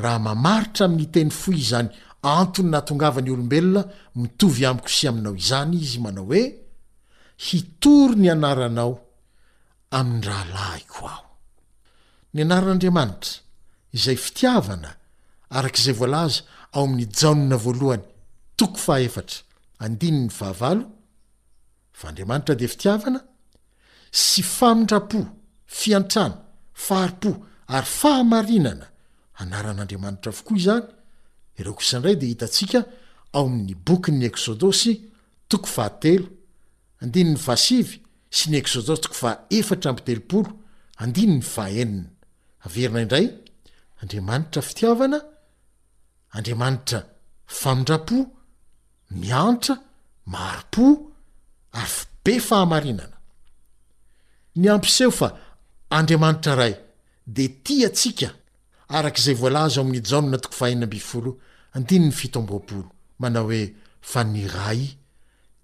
rahamamaritra 0.03 0.85
amin'ny 0.85 1.07
teny 1.15 1.29
foy 1.41 1.55
izany 1.63 1.89
antony 2.39 2.69
nahatongavany 2.71 3.29
olombelona 3.35 3.81
mitovy 4.21 4.63
amiko 4.69 4.89
sy 4.97 5.05
aminao 5.11 5.35
izany 5.45 5.73
izy 5.85 5.99
manao 6.05 6.25
hoe 6.31 6.43
hitory 7.45 8.15
ny 8.21 8.27
anaranao 8.35 8.93
amin'ny 9.99 10.23
rahalahiko 10.29 11.01
aho 11.13 11.25
ny 12.33 12.39
anaran'andriamanitra 12.45 13.33
izay 13.97 14.17
fitiavana 14.25 14.89
arak'izay 15.57 15.95
volaza 16.01 16.39
ao 16.75 16.83
amin'ny 16.87 17.07
aona 17.27 17.57
ooa 20.61 20.73
fa 21.99 22.07
andriamanitra 22.09 22.53
de 22.59 22.67
fitiavana 22.73 23.19
sy 24.25 24.41
famindra-po 24.57 25.19
fiantrana 25.79 26.35
faharipo 26.85 27.29
ary 27.75 27.89
fahamarinana 27.99 28.85
anaran'andriamanitra 29.43 30.31
vokoa 30.39 30.57
izany 30.61 30.85
ireo 31.59 31.75
kosandray 31.79 32.15
de 32.21 32.25
hitatsika 32.31 32.79
ao 33.37 33.43
amin'ny 33.49 33.73
bokyny 33.87 34.23
ekxôdôsy 34.29 34.93
toko 35.49 35.67
fahtelo 35.75 36.27
andinyny 37.03 37.37
vasivy 37.47 37.95
sy 38.35 38.43
ny 38.49 38.57
exôdôsy 38.61 39.01
tokfa 39.05 39.31
efatra 39.57 39.87
amtelopolo 39.93 40.51
andiny 41.03 41.33
ny 41.39 41.43
vaenina 41.53 42.09
avina 42.65 42.99
indray 43.05 43.27
andamantra 44.01 44.61
fitiavana 44.67 45.19
andriamanitra 46.37 46.99
famindrapo 47.59 48.17
miantra 49.21 49.75
maropo 50.33 50.85
ary 51.79 51.91
fbe 51.99 52.33
fahainana 52.47 53.17
ny 54.59 54.65
ampseofa 54.75 55.27
andramantra 55.97 56.53
ray 56.61 56.73
de 57.35 57.45
t 57.65 57.83
aa 57.87 57.91
arak'izay 58.97 59.35
volaaza 59.41 59.79
o 59.79 59.81
amin'ny 59.83 60.09
aon 62.37 62.47
manao 63.21 63.45
hoe 63.47 63.61
fa 64.11 64.21
ni 64.23 64.45
ray 64.59 64.83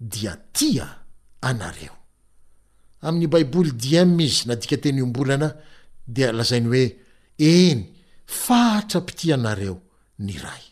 dia 0.00 0.34
tia 0.56 0.86
anareo 1.40 1.94
amin'ny 3.02 3.26
baiboly 3.32 3.72
dm 3.82 4.18
izy 4.26 4.42
nadika 4.48 4.76
teny 4.82 5.02
ombolana 5.06 5.48
dia 6.14 6.30
lazainy 6.38 6.68
hoe 6.72 6.84
eny 7.36 7.86
fahatrapitia 8.44 9.34
anareo 9.38 9.76
ny 10.26 10.36
ray 10.44 10.62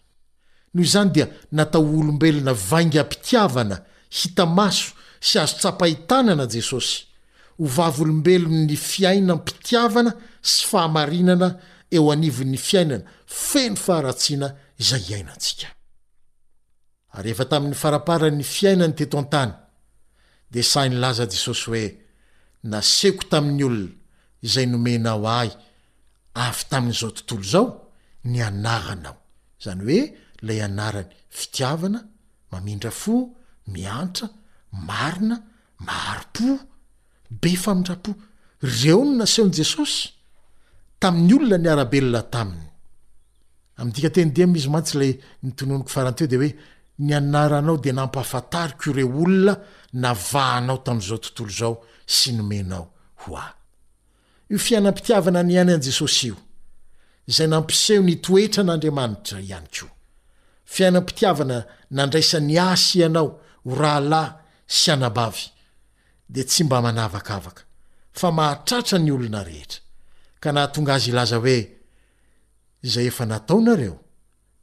noho 0.75 0.89
zany 0.93 1.11
dia 1.15 1.27
natao 1.53 1.85
olombelona 2.01 2.53
vainga 2.71 3.03
mpitiavana 3.05 3.77
hita 4.19 4.47
maso 4.47 4.93
sy 5.21 5.39
azo 5.43 5.57
tsapahitanana 5.61 6.47
jesosy 6.53 6.97
o 7.59 7.65
vavy 7.77 8.03
olombelon 8.03 8.57
ny 8.69 8.77
fiaina 8.77 9.35
mpitiavana 9.37 10.13
sy 10.51 10.67
fahamarinana 10.71 11.49
eo 11.95 12.07
anivon'ny 12.15 12.59
fiainana 12.69 13.07
feno 13.49 13.77
faharatsiana 13.87 14.49
izay 14.83 15.03
hiainantsika 15.09 15.69
ary 17.17 17.31
efa 17.35 17.45
tamin'ny 17.53 17.77
farapara 17.83 18.29
ny 18.39 18.45
fiainany 18.55 18.95
teto 18.99 19.17
an-tany 19.23 19.53
de 20.53 20.61
sahi 20.73 20.89
nylaza 20.93 21.25
jesosy 21.35 21.65
hoe 21.71 21.85
nasehoko 22.71 23.25
tamin'ny 23.33 23.63
olona 23.69 23.93
izay 24.47 24.67
nomena 24.73 25.11
o 25.23 25.27
ahy 25.39 25.51
afy 26.47 26.63
tamin'n'izao 26.71 27.11
tontolo 27.17 27.41
izao 27.47 27.67
ny 28.33 28.39
anaranao 28.49 29.17
zany 29.65 29.83
hoe 29.89 30.01
lay 30.47 30.61
anarany 30.69 31.11
fitiavana 31.39 32.01
mamindra 32.53 32.91
fo 33.03 33.15
miantra 33.75 34.27
marina 34.89 35.37
maharo-po 35.87 36.47
be 37.41 37.51
famindra-po 37.65 38.11
ireo 38.67 38.99
no 39.05 39.13
nasehony 39.21 39.55
jesosy 39.61 40.01
tamin'ny 41.01 41.35
olona 41.37 41.59
ny 41.63 41.69
arabelona 41.75 42.23
taminy 42.35 42.67
amdikaten 43.83 44.29
dimizy 44.37 44.69
mantsyla 44.75 45.09
nnoko 45.45 46.13
teodeoe 46.19 46.49
nyanaanao 47.09 47.77
de 47.85 47.91
namphafatarykore 47.99 49.05
olona 49.23 49.53
navanao 50.05 50.79
tam'zao 50.87 51.19
tontolozao 51.25 51.73
sy 52.17 52.29
nomenaoo 52.39 52.87
ofiainampitiavana 54.55 55.41
ny 55.49 55.55
anyan 55.63 55.83
jesosy 55.89 56.29
io 56.29 56.37
zay 57.37 57.49
nampiseo 57.53 58.01
nytoetra 58.09 58.63
n'andriamanitra 58.67 59.39
ianyko 59.51 59.87
fiainampitiavana 60.75 61.57
nandraisan'ny 61.97 62.55
asy 62.73 62.93
ianao 63.01 63.29
o 63.69 63.71
rahalay 63.81 64.29
sy 64.79 64.89
anabavy 64.95 65.45
de 66.35 66.41
tsy 66.49 66.63
mba 66.67 66.79
manavakavaka 66.87 67.63
fa 68.19 68.29
mahatratra 68.39 68.97
nyolona 69.07 69.41
rehetra 69.49 69.81
kanahtonga 70.43 70.93
azy 70.99 71.09
ilaza 71.11 71.37
hoe 71.45 71.59
zay 72.93 73.07
efa 73.13 73.25
nataonareo 73.31 73.97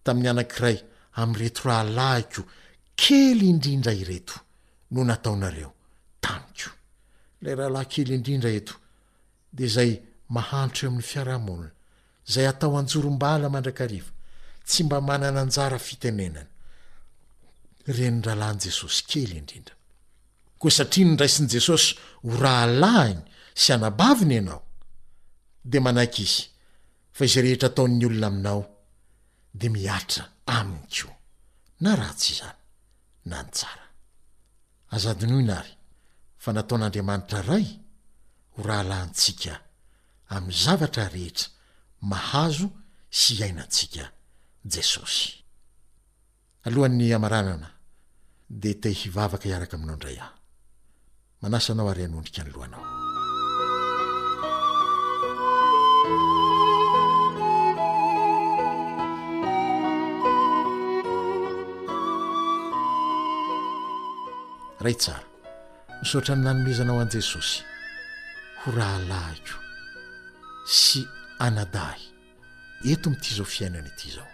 tamin'ny 0.06 0.30
anankiray 0.34 0.78
amreto 1.22 1.62
rahalahko 1.70 2.42
kely 3.02 3.42
indrindra 3.52 3.94
ireto 4.04 4.36
no 4.94 5.02
nataonareo 5.10 5.72
tamiko 6.26 6.70
la 7.44 7.52
rahalahy 7.60 7.88
kely 7.94 8.12
indrindra 8.18 8.50
eto 8.60 8.76
de 9.58 9.66
zay 9.76 9.92
mahantro 10.36 10.82
eo 10.86 10.90
amin'ny 10.92 11.08
fiarahamonina 11.12 11.72
zay 12.34 12.46
atao 12.52 12.74
anjorom-bala 12.82 13.46
mandrakariva 13.56 14.12
tsy 14.68 14.82
mba 14.86 14.98
manana 15.10 15.40
anjara 15.46 15.78
fitenenany 15.88 16.50
renynrahalany 17.98 18.60
jesosy 18.66 19.00
kely 19.12 19.34
indrindra 19.42 19.76
koa 20.60 20.72
satria 20.78 21.06
nyraisiny 21.10 21.48
jesosy 21.56 21.88
ho 22.26 22.30
rahalahny 22.46 23.20
sy 23.62 23.70
anabaviny 23.76 24.34
ianao 24.40 24.62
de 25.66 25.80
manaiky 25.80 26.22
izy 26.24 26.42
fa 27.16 27.24
izey 27.26 27.44
rehetra 27.46 27.70
ataon'ny 27.72 28.06
olona 28.06 28.28
aminao 28.30 28.62
de 29.60 29.68
miatra 29.76 30.24
aminy 30.58 30.88
koa 30.94 31.16
na 31.84 31.92
ra 32.00 32.10
tsy 32.20 32.30
izany 32.34 32.58
na 33.30 33.38
ny 33.46 33.50
tsara 33.56 33.86
azadinoinary 34.96 35.74
fa 36.44 36.50
nataon'andriamanitra 36.56 37.42
ray 37.50 37.68
ho 38.56 38.60
rahalahntsika 38.68 39.54
amin'ny 40.36 40.60
zavatra 40.66 41.06
rehetra 41.16 41.48
mahazo 42.12 42.68
sy 43.20 43.30
iainantsika 43.40 44.04
jesosy 44.74 45.30
alohan'ny 46.68 47.14
amaranana 47.18 47.70
de 48.62 48.72
te 48.82 48.90
hivavaka 49.00 49.46
iaraka 49.52 49.76
aminao 49.78 49.96
ndray 49.98 50.18
aho 50.24 50.36
manasanao 51.42 51.90
ary 51.92 52.04
anondrika 52.06 52.42
ny 52.44 52.52
lohanao 52.56 53.03
ray 64.80 64.94
tsara 64.94 65.24
misotra 66.02 66.36
aminanomezanaho 66.36 67.00
an' 67.02 67.10
jesosy 67.14 67.62
ho 68.64 68.72
rahalahy 68.78 69.40
ko 69.48 69.56
sy 70.80 71.08
anadahy 71.40 72.04
eto 72.92 73.08
amiity 73.10 73.34
zao 73.40 73.46
fiainana 73.54 73.88
ity 73.94 74.10
zao 74.16 74.30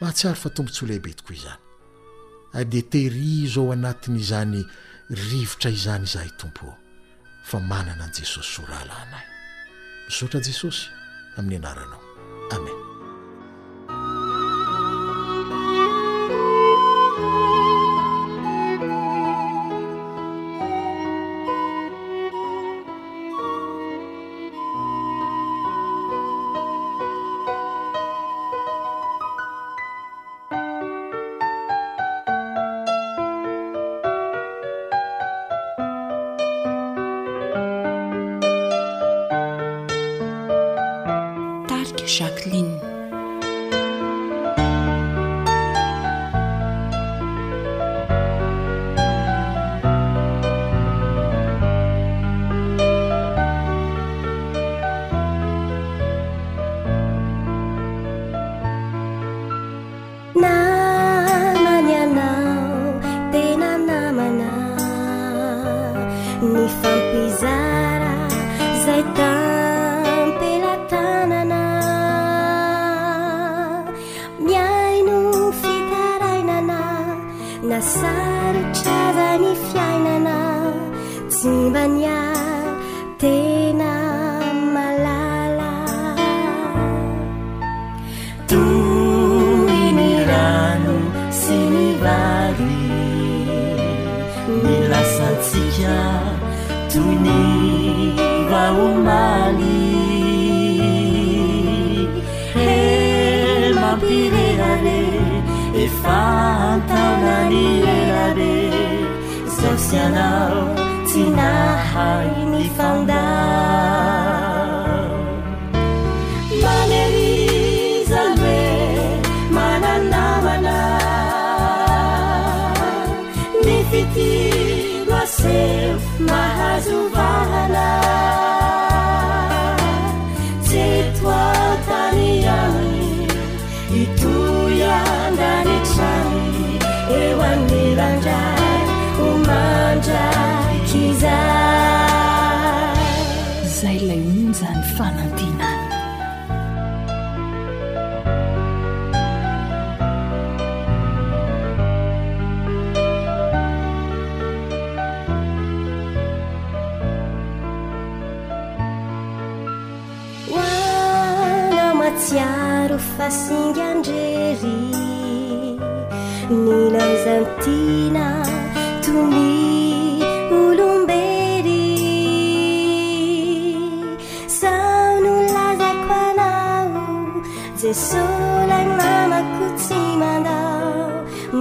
mahatsiary 0.00 0.36
fa 0.42 0.48
tompontsy 0.56 0.80
ho 0.80 0.86
lahibe 0.88 1.10
toko 1.14 1.32
izany 1.36 1.60
ary 2.56 2.66
di 2.72 2.80
teri 2.92 3.34
zo 3.54 3.60
ao 3.68 3.72
anatiny 3.76 4.16
izany 4.24 4.60
rivotra 5.30 5.70
izany 5.78 6.04
izahy 6.08 6.30
tompo 6.40 6.64
eo 6.72 6.76
fa 7.48 7.58
manana 7.70 8.04
an' 8.08 8.16
jesosy 8.16 8.54
ho 8.64 8.64
rahalahynay 8.66 9.36
zotra 10.10 10.40
jesosy 10.42 10.90
amin'ny 11.36 11.56
anaranao 11.56 12.00
amen 12.56 12.87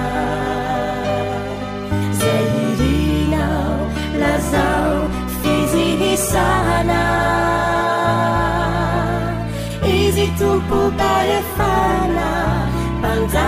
zey 2.21 2.47
irinao 2.69 3.75
lazao 4.23 4.95
fizidisahna 5.43 7.03
izi 10.07 10.27
tumpo 10.38 10.81
kalefana 11.01 12.31
panza 13.03 13.48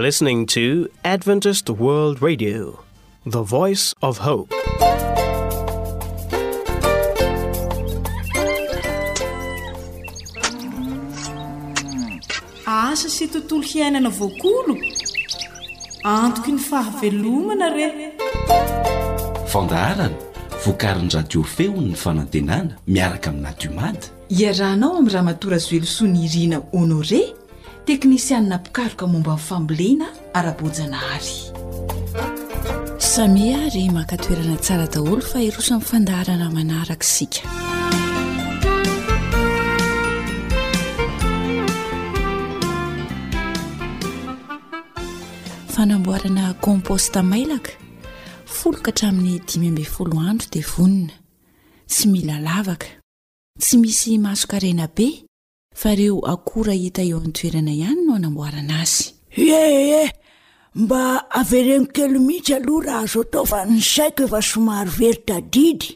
listenin 0.00 0.44
to 0.46 0.86
adventis 1.04 1.62
orld 1.78 2.18
radiote 2.18 2.76
voice 3.24 3.94
f 4.12 4.18
hope 4.20 4.52
asa 12.66 13.10
sy 13.16 13.28
tontolo 13.32 13.62
hiainana 13.74 14.12
voakolo 14.18 14.76
antoko 16.16 16.50
ny 16.50 16.58
fahavelomana 16.70 17.66
rey 17.76 17.92
fandaharana 19.52 20.16
vokarin'ny 20.66 21.10
radio 21.16 21.42
feony 21.54 21.88
ny 21.92 21.96
fanantenana 22.04 22.72
miaraka 22.94 23.28
aminadiomady 23.32 24.04
iaranao 24.40 24.92
ami'yraha 25.00 25.24
matora 25.32 25.58
zelosoany 25.68 26.18
irina 26.28 26.58
honore 26.76 27.22
teknisianina 27.86 28.58
pikaroka 28.64 29.06
momba 29.12 29.34
n'yfamboliana 29.36 30.06
ara-bojana 30.38 30.98
hary 31.06 31.36
samia 33.12 33.58
ry 33.70 33.84
maka 33.96 34.16
toerana 34.24 34.56
tsara 34.64 34.86
daholo 34.94 35.22
fa 35.30 35.38
irosanmnifandarana 35.46 36.46
manarakasika 36.50 37.40
fanamboarana 45.74 46.44
komposta 46.64 47.18
mailaka 47.30 47.70
foloka 48.54 48.90
hatramin'ny 48.90 49.38
dimy 49.46 49.68
amb 49.74 49.80
foloandro 49.96 50.46
dia 50.52 50.66
vonina 50.74 51.14
tsy 51.90 52.04
mila 52.12 52.36
lavaka 52.48 52.86
tsy 53.62 53.74
misy 53.80 54.18
masokarena 54.18 54.86
be 54.96 55.25
fa 55.80 55.92
ireo 55.94 56.18
akora 56.32 56.72
hita 56.82 57.02
eo 57.08 57.16
amin'ny 57.18 57.32
toerana 57.38 57.72
ihany 57.78 58.00
no 58.06 58.12
anamboarana 58.18 58.74
azy 58.82 59.04
ee 59.58 60.08
mba 60.82 61.00
avereno 61.40 61.86
kelo 61.96 62.18
mihitsy 62.28 62.52
aloha 62.58 62.84
raha 62.86 63.00
azo 63.04 63.20
atao 63.24 63.44
fa 63.52 63.58
ny 63.70 63.78
zaiko 63.94 64.22
efa 64.26 64.40
somary 64.50 64.90
veryta 65.00 65.36
didy 65.54 65.86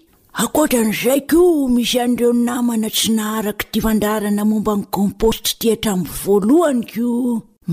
akotra 0.43 0.81
ny 0.89 0.93
zaiko 1.03 1.39
o 1.63 1.69
misy 1.75 1.95
ihan'ireo 1.99 2.33
ny 2.37 2.43
namana 2.49 2.89
tsy 2.97 3.09
naharaka 3.19 3.65
tiafandarana 3.73 4.43
momba 4.51 4.73
ny 4.81 4.85
komposty 4.97 5.51
ti 5.61 5.69
tramin'ny 5.83 6.13
voalohany 6.25 6.83
ko 6.93 7.07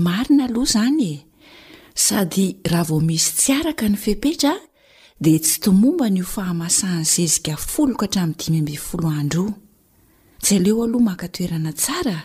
marina 0.04 0.42
aloha 0.48 0.66
izany 0.70 1.02
e 1.12 1.14
sady 2.06 2.46
raha 2.70 2.84
vao 2.88 3.00
misy 3.08 3.28
tsy 3.38 3.50
araka 3.58 3.84
ny 3.92 3.96
fepetra 4.04 4.52
dia 5.22 5.38
tsy 5.44 5.54
tomombany 5.64 6.18
io 6.22 6.26
fahamasany 6.34 7.04
zezika 7.14 7.52
foloko 7.72 8.02
hatramin'ny 8.04 8.38
dimy 8.50 8.60
ambe 8.60 8.74
foloandro 8.88 9.44
tsy 10.40 10.56
aleo 10.56 10.82
aloha 10.84 11.04
maka 11.10 11.28
toerana 11.36 11.72
tsara 11.80 12.18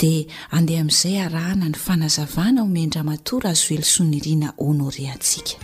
dia 0.00 0.24
andeha 0.56 0.80
amin'izay 0.84 1.16
arahana 1.26 1.66
ny 1.72 1.76
fanazavana 1.86 2.58
omendramatora 2.66 3.48
azo 3.52 3.70
elo 3.76 3.86
soniriana 3.94 4.48
onore 4.58 5.04
ntsiaka 5.16 5.56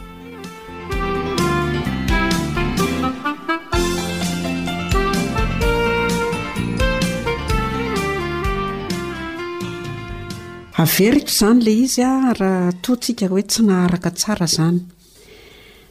averika 10.83 11.31
izany 11.33 11.61
lay 11.65 11.79
izy 11.85 12.03
a 12.11 12.13
raha 12.41 12.71
toantsika 12.83 13.25
hoe 13.33 13.43
tsy 13.51 13.61
naharaka 13.69 14.11
tsara 14.19 14.47
zany 14.57 14.81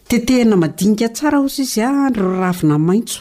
tetehina 0.10 0.56
madinika 0.63 1.08
tsara 1.15 1.38
ozy 1.45 1.62
izy 1.65 1.82
a 1.89 1.93
yro 2.13 2.30
ravi 2.41 2.65
na 2.69 2.78
maitso 2.88 3.19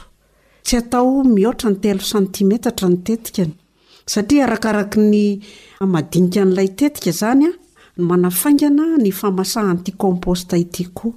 tsy 0.69 0.77
atao 0.77 1.25
mihoatra 1.25 1.71
ny 1.71 1.77
telo 1.85 2.03
santimetatra 2.13 2.89
ny 2.93 2.99
tetikany 3.07 3.53
satria 4.13 4.43
arakaraka 4.47 4.99
ny 5.13 5.23
madinika 5.93 6.43
n'ilay 6.45 6.69
tetika 6.79 7.09
izany 7.15 7.45
a 7.49 7.53
no 7.97 8.03
manafaingana 8.09 8.85
ny 9.05 9.11
famasahanyityakomposta 9.21 10.55
ity 10.65 10.85
koa 10.99 11.15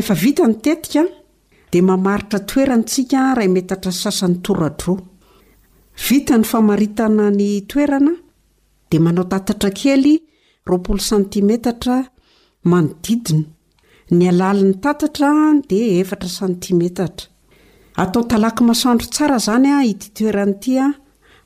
ehef 0.00 0.10
vita 0.24 0.44
ny 0.50 0.56
tetika 0.66 1.02
dia 1.70 1.82
mamaritra 1.90 2.38
toeranntsika 2.50 3.20
raymetatra 3.38 3.92
sasan'nytoradro 4.02 4.94
vita 6.06 6.34
ny 6.40 6.46
famaritana 6.52 7.24
ny 7.38 7.48
toerana 7.70 8.12
dia 8.90 9.00
manao 9.06 9.24
tatatra 9.32 9.70
kely 9.80 10.14
raol 10.68 11.00
santimetatra 11.10 11.96
manodidiny 12.70 13.42
ny 14.16 14.22
alali 14.32 14.62
'ny 14.68 14.74
tatatra 14.84 15.28
dia 15.70 15.86
eftra 16.02 16.28
santimetatra 16.38 17.26
atao 18.02 18.24
-talaka 18.28 18.62
masandro 18.68 19.06
tsara 19.10 19.36
izany 19.36 19.66
a 19.78 19.84
itytoerany 19.92 20.52
itia 20.54 20.86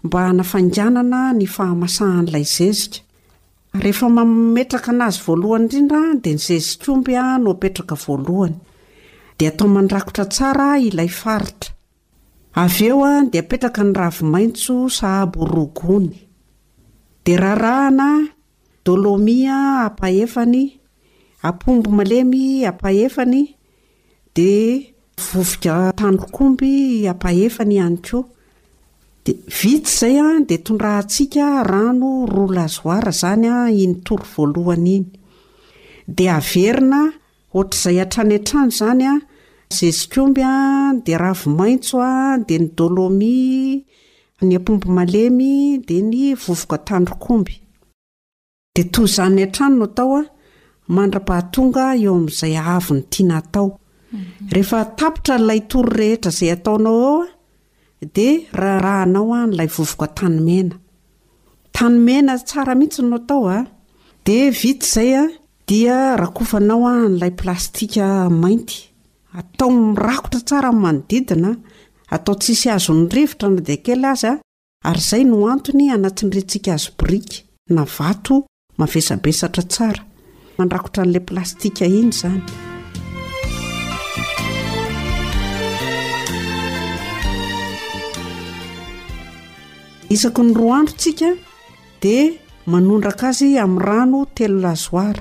mba 0.04 0.28
hnafanganana 0.28 1.20
ny 1.32 1.46
fahamasahan' 1.46 2.28
ilay 2.28 2.44
zezika 2.44 2.98
rehefa 3.74 4.08
mametraka 4.08 4.90
anazy 4.92 5.18
voalohany 5.26 5.64
indrindra 5.64 6.02
dia 6.22 6.32
ny 6.34 6.38
zezikomby 6.46 7.16
a 7.16 7.38
no 7.40 7.50
apetraka 7.54 7.94
voalohany 8.04 8.56
dia 9.38 9.48
atao 9.50 9.68
mandrakotra 9.74 10.24
tsara 10.32 10.68
ilay 10.78 11.08
faritra 11.08 11.72
avy 12.62 12.86
eo 12.90 13.00
a 13.04 13.12
dia 13.32 13.40
apetraka 13.42 13.80
ny 13.84 13.92
ravo 14.00 14.24
maintso 14.32 14.74
sahaby 14.98 15.40
rogony 15.54 16.20
dia 17.24 17.36
rarahana 17.42 18.08
dolomia 18.84 19.56
ampahefany 19.88 20.64
ampombo 21.48 21.88
malemy 21.90 22.42
ampahefany 22.70 23.40
dia 24.34 24.91
vovoka 25.30 25.78
tandrokomby 25.98 26.72
apahefany 27.12 27.76
hany 27.82 27.98
koa 28.06 28.24
de 29.24 29.32
vitsy 29.58 29.88
zay 30.00 30.16
a 30.24 30.26
de 30.48 30.56
tondraantsiaka 30.66 31.46
rano 31.72 32.10
roa 32.34 32.54
lazoara 32.56 33.12
zany 33.22 33.46
a 33.54 33.56
inytoro 33.84 34.24
voalohany 34.32 34.88
iny 34.98 35.06
de 36.16 36.24
averina 36.38 37.00
ohatr'izay 37.56 37.98
atrany 38.04 38.34
an-trano 38.38 38.72
zany 38.78 39.04
a 39.12 39.14
zezikomby 39.76 40.42
a 40.52 40.54
de 41.04 41.12
ravomaitso 41.22 41.96
a 42.10 42.12
de 42.46 42.54
ny 42.62 42.66
dôlomi 42.76 43.36
ny 44.46 44.54
ampomby 44.58 44.88
malemy 44.98 45.52
de 45.88 45.96
ny 46.10 46.22
vovoka 46.42 46.76
tandrokomby 46.88 47.54
de 48.74 48.82
tozanny 48.94 49.40
an-tranono 49.46 49.84
atao 49.90 50.10
a 50.20 50.22
mandra-pahatonga 50.94 51.84
eo 52.04 52.12
amin'izay 52.16 52.54
havo 52.66 52.92
ny 52.96 53.02
tianatao 53.12 53.68
Mhm. 54.12 54.50
rehefa 54.54 54.78
tapitra 54.98 55.34
nylay 55.38 55.60
tory 55.70 55.90
rehetra 56.00 56.30
izay 56.32 56.50
ataonao 56.52 56.96
ao 57.10 57.22
a 58.04 58.06
dia 58.14 58.44
raharaha 58.60 59.06
nao 59.14 59.30
a 59.38 59.40
nylay 59.48 59.68
vovoka 59.76 60.06
tanymena 60.16 60.76
tanymna 61.74 62.34
tsaramihitsy 62.48 63.00
anao 63.04 63.18
atao 63.24 63.44
a 63.56 63.58
di 64.26 64.36
vit 64.60 64.80
zay 64.94 65.12
a 65.22 65.24
dia 65.68 65.96
rakofanao 66.20 66.82
a 66.92 66.94
nylay 67.12 67.32
plastika 67.40 68.06
mainty 68.42 68.78
atao 69.38 69.70
mirakotra 69.94 70.40
tsara 70.48 70.70
manodidina 70.82 71.50
atao 72.14 72.34
tsisy 72.40 72.68
azo 72.76 72.92
nyrivotra 72.94 73.46
na 73.54 73.60
di 73.66 73.74
kely 73.86 74.04
azya 74.12 74.32
ary 74.88 75.02
zay 75.08 75.22
no 75.30 75.36
antony 75.54 75.84
anatynyrentsika 75.96 76.70
azo 76.76 76.90
brik 76.98 77.30
na 77.74 77.82
vato 77.96 78.34
mavesabesatra 78.78 79.62
tsara 79.72 80.02
mandrakotra 80.56 81.02
n'ilay 81.04 81.24
plastika 81.28 81.84
iny 82.00 82.12
zany 82.20 82.42
isaky 90.14 90.42
ny 90.44 90.52
roa 90.58 90.74
andro 90.78 90.94
tsika 91.00 91.28
de 92.02 92.14
manondraka 92.72 93.26
azy 93.32 93.48
am'y 93.64 93.80
rano 93.86 94.18
telo 94.36 94.58
lazoad 94.64 95.16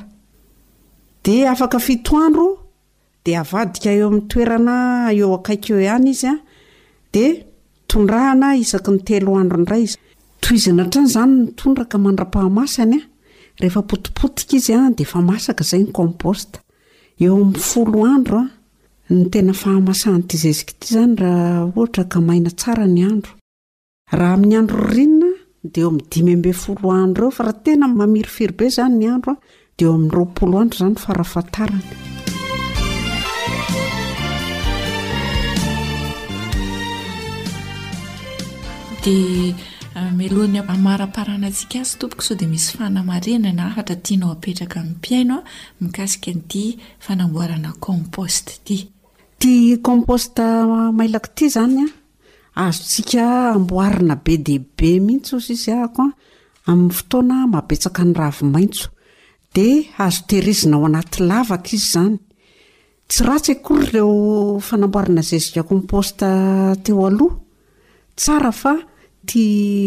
afkitandro 1.51 2.47
d 3.23 3.25
avadika 3.41 3.89
eo 3.99 4.07
a'ny 4.09 4.21
toerana 4.31 4.75
eoakaike 5.19 5.71
any 5.95 6.07
izyadnaia 6.15 8.53
yteoadroayyndkadraahaaayei 8.63 9.93
ydayyadroe 13.63 14.97
ahaanytzi 19.53 20.95
any 21.03 21.15
aataka 21.79 22.17
maina 22.29 22.49
tsara 22.59 22.85
ny 22.95 23.01
andro 23.11 23.31
raha 24.19 24.33
amin'ny 24.33 24.55
andro 24.59 24.77
rorinna 24.85 25.27
de 25.71 25.79
eo 25.81 25.87
amin'ny 25.89 26.07
dimy 26.11 26.31
ambe 26.35 26.51
folo 26.53 26.91
andro 26.91 27.21
reo 27.23 27.31
fa 27.31 27.43
raha 27.43 27.63
tena 27.63 27.87
mamiry 27.87 28.29
firy 28.35 28.53
be 28.57 28.65
zany 28.75 28.95
ny 28.99 29.05
andro 29.13 29.31
a 29.37 29.39
de 29.77 29.83
eo 29.85 29.91
amin'nyroapolo 29.93 30.55
andro 30.61 30.77
zany 30.81 30.95
farahafantarany 31.03 31.85
d 39.03 39.05
eh, 39.97 40.11
melohanymaraparana 40.19 41.45
antsika 41.49 41.77
azy 41.81 41.95
topoka 41.99 42.23
sao 42.27 42.37
dea 42.39 42.47
misy 42.51 42.75
fanamarena 42.77 43.49
na 43.53 43.63
ahatra 43.69 43.95
tianao 44.05 44.31
apetraka 44.31 44.75
min'ny 44.79 44.95
mpiaino 44.97 45.35
a 45.39 45.43
mikasika 45.81 46.31
n'ity 46.35 46.65
fanamboarana 47.05 47.69
komposte 47.79 48.51
ti 48.65 48.77
tia 49.39 49.77
komposta 49.77 50.43
mailako 50.91 51.29
ity 51.31 51.45
ah, 51.47 51.53
zanya 51.55 51.87
azo 52.55 52.83
tsika 52.83 53.51
amboarina 53.55 54.15
be 54.23 54.35
de 54.37 54.57
be 54.75 54.89
mihitsy 54.99 55.55
z 55.55 55.71
y 55.71 55.71
aho 55.73 56.05
y 56.67 56.73
ftoanamabetsak 56.91 57.97
nravmaitso 58.05 58.89
de 59.55 59.87
azo 59.97 60.21
teizina 60.27 60.75
ao 60.75 60.85
anaty 60.85 61.23
lavaka 61.23 61.69
izy 61.73 61.89
zany 61.93 62.17
tsy 63.07 63.23
ratsykory 63.23 63.85
reo 63.93 64.59
fanamboarina 64.59 65.21
zeyzika 65.21 65.63
kmpost 65.63 66.17
teoo 66.83 67.39
tsa 68.17 68.33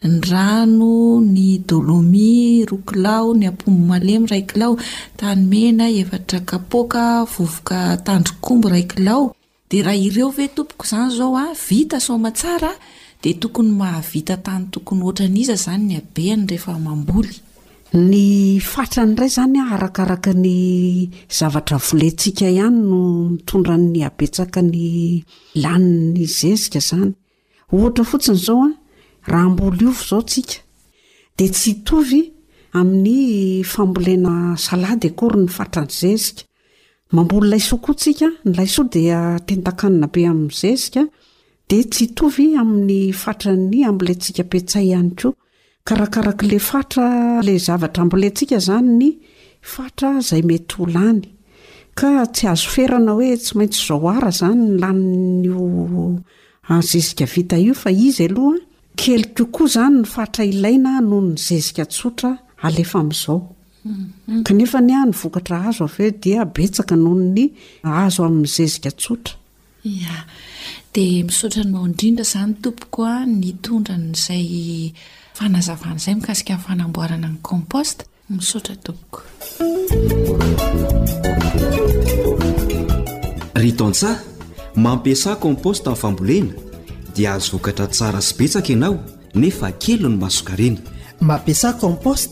n 0.05 0.15
rano 0.31 0.95
ny 1.35 1.47
dolomi 1.69 2.35
rokilao 2.71 3.29
ny 3.39 3.45
ampombo 3.51 3.83
malemy 3.93 4.27
raykilao 4.33 4.73
tanymena 5.21 5.85
efatra 6.01 6.39
kapoka 6.51 7.03
vovoka 7.33 7.79
tandrikombo 8.07 8.67
raykilao 8.75 9.23
de 9.71 9.79
raha 9.87 10.03
ireo 10.07 10.29
ve 10.37 10.49
tompoko 10.49 10.85
zany 10.91 11.11
zao 11.19 11.37
a 11.37 11.43
ah? 11.45 11.55
vita 11.69 11.99
somatsara 12.01 12.73
de 13.23 13.33
tokony 13.41 13.71
mahavita 13.81 14.37
tany 14.47 14.65
tokony 14.73 15.03
otra 15.09 15.27
niza 15.29 15.57
zany 15.65 15.83
ny 15.85 15.95
abeany 16.01 16.45
rehefa 16.49 16.73
mamboly 16.87 17.35
ny 17.93 18.61
fatra 18.63 19.03
ny 19.05 19.15
iray 19.17 19.29
zanya 19.35 19.65
arakaraka 19.75 20.31
ny 20.33 21.11
zavatra 21.29 21.75
volentsiaka 21.83 22.47
ihany 22.49 22.77
no 22.89 23.01
nitondran'ny 23.35 24.05
abetsaka 24.07 24.61
ny 24.63 25.25
lani'ny 25.63 26.23
zezika 26.39 26.79
zany 26.89 27.13
ohatra 27.75 28.05
fotsiny 28.11 28.39
zao 28.45 28.63
a 28.71 28.71
raha 29.31 29.47
ambol 29.51 29.75
iovo 29.83 30.05
zao 30.11 30.23
tsika 30.23 30.61
de 31.37 31.49
tsy 31.51 31.71
hitovy 31.83 32.21
amin'ny 32.79 33.65
fambolena 33.73 34.33
salady 34.67 35.09
akory 35.11 35.39
ny 35.45 35.51
fatrany 35.57 35.91
zezika 36.01 36.43
mamboly 37.15 37.49
layso 37.51 37.77
koa 37.85 37.95
tsika 38.01 38.29
ny 38.47 38.53
layso 38.57 38.83
di 38.91 39.03
tentakanina 39.51 40.07
be 40.13 40.21
amin'ny 40.31 40.55
zezika 40.61 41.03
de 41.69 41.79
tsy 41.93 42.05
itovy 42.15 42.45
amin'ny 42.61 42.99
fatran'ny 43.23 43.79
ambolentsika 43.89 44.43
petsa 44.51 44.79
ihany 44.89 45.11
ko 45.21 45.29
karahkarak' 45.87 46.43
le 46.43 46.59
fatra 46.59 47.41
lay 47.43 47.59
zavatra 47.59 48.05
mbolentsika 48.05 48.59
zany 48.69 48.91
ny 49.01 49.11
fatra 49.75 50.09
izay 50.21 50.43
mety 50.49 50.75
holany 50.79 51.21
ka 51.99 52.09
tsy 52.35 52.45
azo 52.53 52.69
ferana 52.75 53.13
hoe 53.19 53.33
tsy 53.43 53.53
maintsy 53.59 53.81
izao 53.85 54.07
ara 54.17 54.31
zany 54.41 54.63
nylannzezika 54.73 57.27
vita 57.35 57.57
io 57.67 57.75
faizy 57.83 58.21
aloha 58.29 58.57
kelykokoa 59.01 59.69
zany 59.77 59.97
ny 60.03 60.07
fatra 60.15 60.43
ilaina 60.53 60.91
noho 61.03 61.21
ny 61.27 61.33
zeziatoraemaoey 61.47 63.11
mm-hmm. 63.85 65.05
a 65.57 65.59
azoaveodiabek 65.71 66.77
nohon 66.97 67.23
azoamin'ny 68.05 68.49
ezia 68.65 68.91
totrad 69.03 70.97
misotranmoidrindra 71.29 72.25
zanytompokoa 72.35 73.15
ntondran'zay 73.39 74.51
kmpoi 75.41 77.85
ry 83.55 83.73
to 83.73 83.85
antsaha 83.87 84.17
mampisa 84.77 85.37
komposte 85.37 85.87
amin'ny 85.87 85.97
fambolena 86.01 86.53
dia 87.17 87.33
azo 87.35 87.57
vokatra 87.57 87.87
tsara 87.93 88.21
sy 88.23 88.35
betsaka 88.39 88.69
ianao 88.73 88.97
nefa 89.35 89.73
kelo 89.83 90.09
ny 90.09 90.17
masoka 90.21 90.57
rena 90.57 90.81
mampiasa 91.21 91.73
kompost 91.81 92.31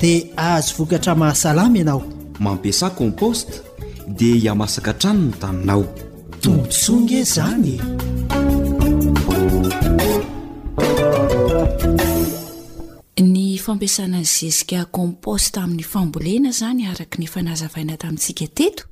dia 0.00 0.24
ahazo 0.36 0.74
vokatra 0.78 1.14
mahasalama 1.14 1.76
ianao 1.78 2.00
mampiasa 2.38 2.90
komposte 2.90 3.52
dia 4.18 4.36
iamasaka 4.36 4.92
trano 5.00 5.20
ny 5.26 5.34
taminao 5.40 5.84
tombosonge 6.40 7.22
zany 7.24 7.78
e. 7.78 8.03
fampiasanany 13.66 14.26
zezika 14.38 14.80
komposta 14.96 15.58
amin'ny 15.66 15.84
fambolena 15.92 16.50
zany 16.58 16.82
araka 16.92 17.16
ny 17.20 17.26
fanazavaina 17.34 17.94
tamintsika 18.02 18.46
teto 18.58 18.82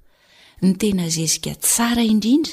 ny 0.62 0.70
tena 0.80 1.04
zezika 1.16 1.52
tsara 1.64 2.02
indrindra 2.12 2.52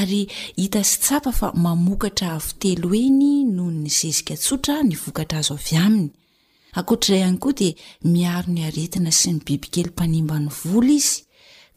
ary 0.00 0.20
hita 0.60 0.80
sy 0.90 0.96
tsafa 1.02 1.30
fa 1.38 1.48
mamokatra 1.64 2.28
avy 2.36 2.52
telo 2.62 2.90
eny 3.06 3.26
noho 3.56 3.70
ny 3.82 3.88
zezika 3.98 4.34
tsotra 4.42 4.74
nyvokatra 4.90 5.38
azo 5.42 5.54
avy 5.60 5.76
aminy 5.86 6.08
atray 6.78 7.18
ihany 7.22 7.38
koa 7.42 7.52
dia 7.58 7.72
miaro 8.14 8.48
ny 8.54 8.60
aretina 8.68 9.10
sy 9.20 9.28
ny 9.34 9.38
bibikely 9.46 9.88
mpanimbany 9.92 10.48
vola 10.62 10.92
izy 10.98 11.16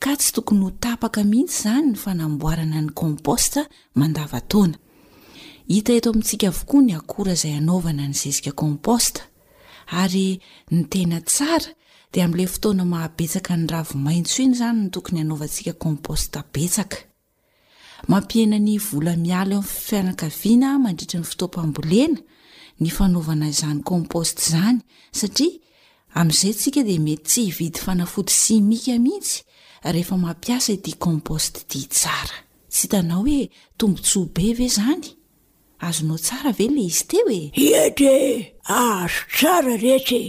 ka 0.01 0.11
tsy 0.19 0.29
tokony 0.35 0.61
ho 0.63 0.69
tapaka 0.83 1.19
mihitsy 1.31 1.55
izany 1.59 1.89
ny 1.91 1.97
aany 2.23 2.69
nany 7.99 8.13
za 8.13 8.29
ary 9.91 10.39
ny 10.71 10.83
tena 10.91 11.19
tsara 11.21 11.71
di 12.13 12.19
amin'ilay 12.21 12.47
fotoana 12.53 12.85
mahabetsaka 12.93 13.53
ny 13.59 13.65
ravo 13.73 13.95
maintso 14.07 14.37
iny 14.43 14.55
izany 14.55 14.77
no 14.83 14.87
tokony 14.93 15.19
hanaovantsika 15.21 15.73
kompost 15.83 16.31
betsaka 16.53 16.97
mampihena 18.09 18.57
ny 18.65 18.73
volamiala 18.87 19.53
eo 19.57 19.63
amn 19.63 19.75
fiana-kaviana 19.87 20.69
mandritra 20.83 21.17
ny 21.21 21.27
fotoam-pambolena 21.29 22.19
ny 22.81 22.89
fanaovana 22.97 23.45
izany 23.53 23.79
komposty 23.89 24.41
izany 24.51 24.79
satria 25.17 25.57
amin'izay 26.19 26.53
ntsika 26.53 26.79
dia 26.87 26.99
mety 27.07 27.25
tsy 27.27 27.41
hividy 27.49 27.79
fanafodo 27.85 28.31
simika 28.41 28.93
mihitsy 29.05 29.35
rehefa 29.93 30.15
mampiasa 30.23 30.69
itya 30.77 30.95
komposty 31.05 31.59
tia 31.69 31.87
tsara 31.93 32.37
tsy 32.71 32.79
hitana 32.85 33.13
hoe 33.19 33.41
tombontsoa 33.77 34.25
be 34.33 34.45
ve 34.57 34.67
zany 34.77 35.07
azonao 35.87 36.17
tsara 36.17 36.51
ve 36.59 36.67
le 36.75 36.81
izy 36.89 37.03
teo 37.09 37.27
e 37.27 37.41
ede 37.85 38.13
azo 38.83 39.19
tsara 39.37 39.73
rehetre 39.83 40.23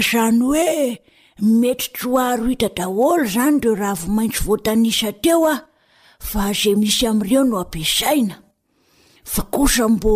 izany 0.00 0.38
hoe 0.46 0.68
mety 1.60 1.86
troaro 1.94 2.44
hita 2.52 2.68
daholo 2.76 3.24
izany 3.28 3.56
reo 3.64 3.74
raha 3.80 3.96
vo 4.00 4.08
maintso 4.18 4.40
voatanisa 4.46 5.10
teo 5.24 5.42
ao 5.52 5.58
fa 6.28 6.42
zay 6.60 6.74
misy 6.80 7.04
amin'ireo 7.08 7.42
no 7.48 7.56
ampiasaina 7.64 8.34
fa 9.32 9.42
kosa 9.54 9.84
mbo 9.94 10.14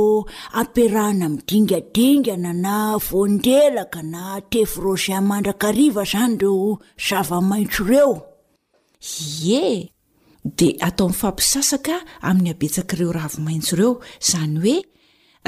ampirahana 0.61 1.27
midingadingana 1.35 2.51
na 2.65 2.75
voandelaka 3.07 4.01
na 4.15 4.23
tefrozeamandrakariva 4.53 6.03
izany 6.09 6.35
ireo 6.37 6.67
zavamaitso 7.07 7.81
ireo 7.87 8.13
ye 9.45 9.67
de 10.55 10.75
ataomi'fampisasaka 10.87 11.95
amin'ny 12.29 12.51
abetsakaireo 12.53 13.11
ravomaintso 13.19 13.73
ireo 13.77 13.93
zany 14.31 14.57
hoe 14.65 14.77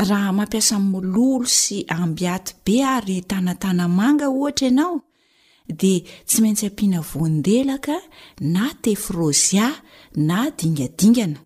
raha 0.08 0.30
mampiasa 0.38 0.76
milolo 0.92 1.48
sy 1.60 1.76
ambyaty 1.96 2.52
be 2.64 2.74
ary 2.94 3.16
tanatanamanga 3.30 4.26
ohatra 4.38 4.66
ianao 4.70 4.96
de 5.80 5.92
tsy 6.28 6.38
maintsy 6.42 6.64
ampiana 6.70 7.00
voandelaka 7.10 7.94
na 8.40 8.64
tefrozia 8.82 9.66
na 10.28 10.38
dingadingana 10.58 11.38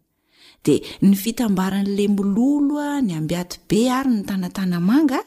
de 0.64 0.74
ny 1.02 1.12
fitambaran'le 1.22 2.04
miloloa 2.16 2.88
ny 3.06 3.12
ambyat 3.18 3.50
be 3.68 3.78
ary 3.98 4.10
ny 4.14 4.20
tanatnamanga 4.30 5.20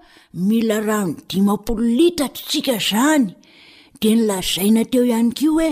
mila 0.48 0.78
rah 0.88 1.04
no 1.06 1.14
dimapololitatro 1.30 2.44
tsika 2.48 2.76
zany 2.90 3.28
de 4.02 4.10
ny 4.16 4.22
lazaina 4.28 4.84
teo 4.92 5.04
ihany 5.12 5.32
kio 5.38 5.52
hoe 5.60 5.72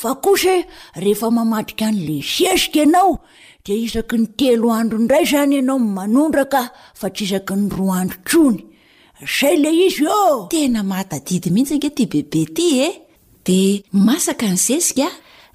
fa 0.00 0.10
kosa 0.24 0.54
rehefa 1.02 1.28
mamadika 1.36 1.86
nleseika 1.96 2.80
ianao 2.82 3.12
de 3.64 3.72
iaky 3.84 4.16
ny 4.20 4.26
telo 4.38 4.66
andronray 4.80 5.24
zanyanaomanondraka 5.32 6.60
fa 6.98 7.06
tsy 7.14 7.24
iaky 7.32 7.54
ny 7.60 7.66
roa 7.76 7.96
andro 8.02 8.18
trony 8.28 8.60
zay 9.26 9.56
la 9.56 9.70
izy 9.70 10.04
o 10.06 10.46
tena 10.50 10.82
mahatadidy 10.82 11.50
mihintsy 11.50 11.74
ake 11.78 11.90
ti 11.96 12.04
bebe 12.12 12.40
ty 12.56 12.66
e 12.84 12.88
eh? 12.88 12.94
de 13.46 13.60
masaka 13.92 14.46
ny 14.52 14.56
zezika 14.56 15.08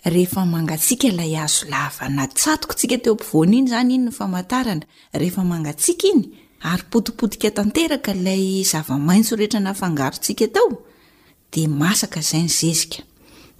rehefa 0.06 0.46
mangatsiaka 0.46 1.08
ilay 1.12 1.38
azo 1.38 1.66
lava 1.70 2.06
na 2.10 2.26
tsatoko 2.28 2.74
tsika 2.78 2.98
teo 3.04 3.14
am-pivona 3.14 3.56
iny 3.58 3.68
zany 3.72 3.92
iny 3.96 4.06
no 4.08 4.12
famatarana 4.20 4.86
rehefa 5.20 5.44
mangatsiaka 5.52 6.06
iny 6.14 6.22
ary 6.72 6.84
potipotika 6.92 7.50
tanteraka 7.58 8.12
lay 8.26 8.42
zava-maintso 8.72 9.34
rehetra 9.40 9.60
nafangarontsika 9.62 10.46
tao 10.56 10.70
de 11.52 11.62
masaka 11.82 12.20
izay 12.24 12.44
ny 12.44 12.50
zezika 12.60 13.00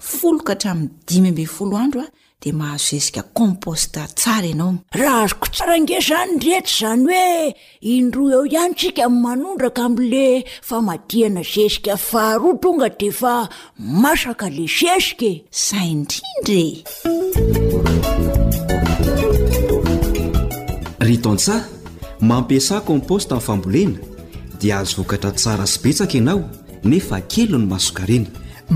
foloka 0.10 0.52
hatramin'ny 0.54 0.90
dimy 1.08 1.30
mbe 1.32 1.46
folo 1.46 1.76
andro 1.78 2.02
a 2.02 2.06
ah, 2.06 2.12
di 2.42 2.52
mahazo 2.56 2.86
zesika 2.96 3.22
komposta 3.36 4.02
tsara 4.16 4.48
ianao 4.52 4.72
raha 5.00 5.22
azoko 5.24 5.48
tsarangesany 5.54 6.32
dretsa 6.40 6.72
izany 6.72 7.04
hoe 7.04 7.56
indroa 7.96 8.32
eo 8.36 8.44
ihany 8.54 8.72
ntsika 8.74 9.04
m 9.10 9.16
manondraka 9.24 9.82
amin'le 9.88 10.26
fa 10.68 10.78
madiana 10.88 11.42
zesika 11.54 11.94
faharoa 12.10 12.54
tonga 12.62 12.88
di 13.00 13.08
efa 13.12 13.36
masaka 14.04 14.46
le 14.58 14.66
zesike 14.78 15.32
zay 15.68 15.88
indrindra 15.94 16.58
e. 16.68 16.70
ry 21.08 21.16
tontsaha 21.26 21.60
mampiasà 22.30 22.78
komposta 22.88 23.34
amin'n 23.36 23.48
fambolena 23.48 23.98
dia 24.60 24.76
azo 24.82 24.94
vokatra 25.00 25.32
tsara 25.40 25.66
sy 25.72 25.78
betsaka 25.84 26.16
ianao 26.20 26.42
nefa 26.90 27.18
kelo 27.32 27.58
ny 27.62 27.66
masokareny 27.72 28.26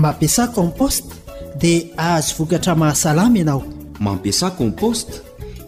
mampiasa 0.02 0.42
kompost 0.56 1.06
dia 1.54 1.82
ahazo 1.96 2.34
vokatra 2.36 2.74
mahasalama 2.74 3.38
ianao 3.38 3.64
mampiasa 4.00 4.50
komposta 4.50 5.12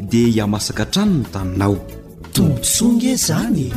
dia 0.01 0.29
iamasaka 0.29 0.85
trano 0.87 1.15
ny 1.15 1.25
taminao 1.33 1.77
tombosonge 2.33 3.15
zany 3.17 3.71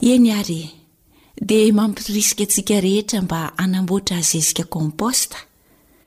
eny 0.00 0.32
ary 0.32 0.70
dia 1.40 1.72
mampirisika 1.74 2.42
antsika 2.42 2.80
rehetra 2.80 3.22
mba 3.22 3.58
anamboatra 3.58 4.16
azezika 4.16 4.64
komposta 4.64 5.36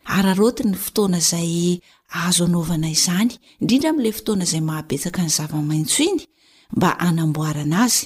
ararotiny 0.06 0.74
fotoana 0.74 1.18
izay 1.18 1.80
aazo 2.14 2.46
anaovana 2.46 2.90
izany 2.90 3.32
indrindra 3.62 3.90
ami'ila 3.90 4.14
fotoana 4.14 4.44
izay 4.44 4.62
mahabetsaka 4.62 5.22
ny 5.24 5.30
zavamaintso 5.30 6.04
iny 6.04 6.22
mba 6.76 6.90
hanamboara 7.00 7.62
ana 7.62 7.84
azy 7.84 8.06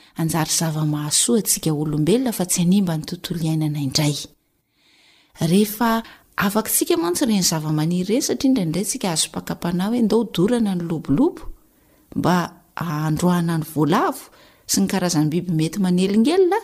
anjary 0.19 0.49
zava 0.57 0.83
mahasoa 0.91 1.41
tsika 1.47 1.71
olombelona 1.81 2.31
fa 2.37 2.45
tsy 2.51 2.61
animba 2.65 2.93
ny 2.97 3.03
tontolo 3.07 3.39
ainana 3.51 3.79
indraye 3.87 4.17
asika 6.55 6.93
mantsyrenyzavamanirrey 7.03 8.21
satriandrandray 8.27 8.85
sika 8.91 9.07
azopakapana 9.15 9.83
hoe 9.87 9.99
nda 10.05 10.17
dorana 10.35 10.71
ny 10.77 10.81
lobolobo 10.89 11.41
mba 12.17 12.35
androana 12.75 13.57
ny 13.57 13.63
voalavo 13.73 14.21
sy 14.71 14.77
ny 14.81 14.87
karazany 14.91 15.27
bibi 15.31 15.51
mety 15.59 15.77
manelingelona 15.85 16.55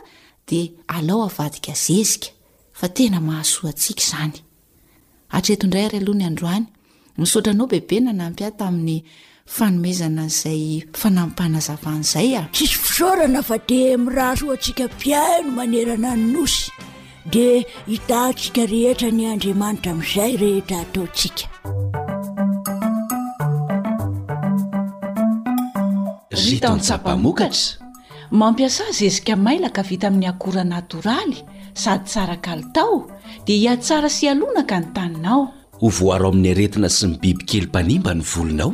d 0.47 0.71
aao 0.93 1.17
avadika 1.27 1.71
ahaaystranaobebe 5.31 7.99
nanampy 8.05 8.43
atamin'ny 8.49 8.97
fanomezana 9.55 10.23
n'zay 10.29 10.63
fanampanazavan'izaya 11.01 12.41
tsisy 12.53 12.75
fisaorana 12.83 13.41
fa 13.49 13.57
di 13.69 13.79
mirazo 14.03 14.45
atsika 14.55 14.85
mpiaino 14.93 15.49
manerana 15.57 16.09
ny 16.19 16.25
nosy 16.35 16.61
dia 17.31 17.53
hitantsika 17.91 18.61
rehetra 18.73 19.09
ny 19.17 19.23
andriamanitra 19.33 19.89
amin'izay 19.93 20.33
rehetra 20.41 20.77
ataontsika 20.85 21.43
zitann 26.45 26.79
tsapamokatra 26.83 27.79
mampiasa 28.41 28.83
zezika 28.99 29.33
mailaka 29.45 29.81
vita 29.89 30.07
amin'ny 30.11 30.27
akora 30.33 30.63
natoraly 30.71 31.37
sady 31.81 32.03
tsara 32.09 32.37
kalitao 32.45 32.95
dia 33.47 33.55
hiatsara 33.61 34.09
sy 34.17 34.23
alona 34.33 34.63
ka 34.69 34.77
ny 34.83 34.87
taninao 34.95 35.41
ho 35.79 35.87
voaro 35.97 36.27
amin'ny 36.35 36.49
aretina 36.53 36.89
sy 36.97 37.05
ny 37.09 37.13
bibikely 37.23 37.65
mpanimba 37.71 38.11
ny 38.17 38.23
volonao 38.31 38.73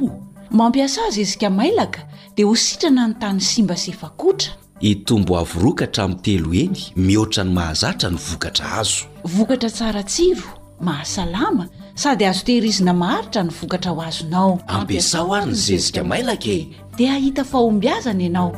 mampiasa 0.54 1.02
zezika 1.10 1.50
mailaka 1.50 2.02
dia 2.38 2.46
ho 2.46 2.56
sitrana 2.56 3.08
ny 3.08 3.14
tany 3.20 3.40
simba 3.42 3.76
se 3.78 3.92
fakotra 3.92 4.54
itombo 4.80 5.38
avoroka 5.38 5.86
htra 5.86 6.04
amn' 6.06 6.22
telo 6.22 6.54
eny 6.54 6.78
mihoatra 6.96 7.44
ny 7.44 7.52
mahazatra 7.54 8.10
ny 8.10 8.18
vokatra 8.18 8.68
azo 8.80 9.06
vokatra 9.24 9.70
tsara 9.70 10.04
tsiro 10.04 10.50
mahasalama 10.82 11.66
sady 11.96 12.26
azotehirizina 12.26 12.94
maharitra 12.94 13.44
ny 13.44 13.52
vokatra 13.62 13.92
ho 13.92 14.02
azonao 14.02 14.60
ampiasa 14.68 15.20
ho 15.26 15.34
ary 15.34 15.46
ny 15.52 15.56
zezika 15.56 16.04
mailaka 16.04 16.50
e. 16.58 16.66
di 16.98 17.08
ahita 17.08 17.44
fahombyazana 17.44 18.24
ianao 18.24 18.52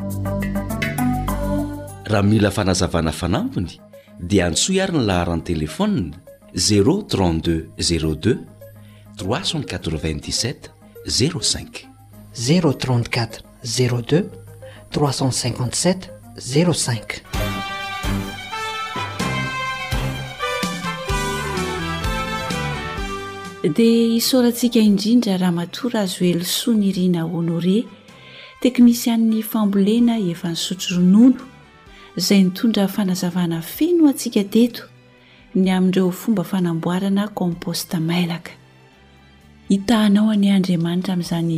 raha 2.05 2.23
mila 2.23 2.51
fanazavana 2.51 3.11
fanampony 3.11 3.71
dia 4.19 4.45
antsoa 4.45 4.75
iary 4.75 4.93
ny 4.97 5.05
laharany 5.05 5.41
telefonna 5.43 6.11
03 6.55 7.63
02 7.77 8.37
387 9.15 10.74
z034 11.07 11.85
02 13.65 14.25
357 14.91 16.11
05 16.75 17.23
dia 23.75 24.07
hisaorantsika 24.07 24.79
indrindra 24.89 25.35
raha 25.41 25.51
matora 25.59 25.99
azo 26.05 26.23
elosoaniriana 26.31 27.21
honore 27.35 27.77
teknisiann'ny 28.63 29.39
fambolena 29.51 30.13
efa 30.31 30.47
nysotroronolo 30.55 31.41
izay 32.19 32.41
nitondra 32.47 32.83
fanazavana 32.95 33.57
feno 33.75 34.01
antsika 34.11 34.41
teto 34.55 34.81
ny 35.59 35.67
amindreo 35.77 36.09
fomba 36.21 36.43
fanamboarana 36.51 37.23
komposta 37.39 37.97
melaka 38.09 38.51
hitahinao 39.69 40.29
any 40.33 40.47
andriamanitra 40.55 41.13
amin'izany 41.15 41.55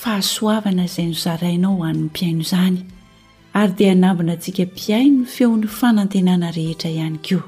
fahasoavana 0.00 0.84
izay 0.88 1.06
nozarainao 1.12 1.74
ho 1.78 1.84
an'ny 1.90 2.02
mpiaino 2.08 2.42
izany 2.48 2.78
ary 3.60 3.74
dia 3.78 3.94
nambona 4.02 4.32
antsika 4.36 4.62
mpiaino 4.72 5.24
feon'ny 5.34 5.68
fanantenana 5.78 6.48
rehetra 6.58 6.90
ihany 6.96 7.18
koa 7.28 7.46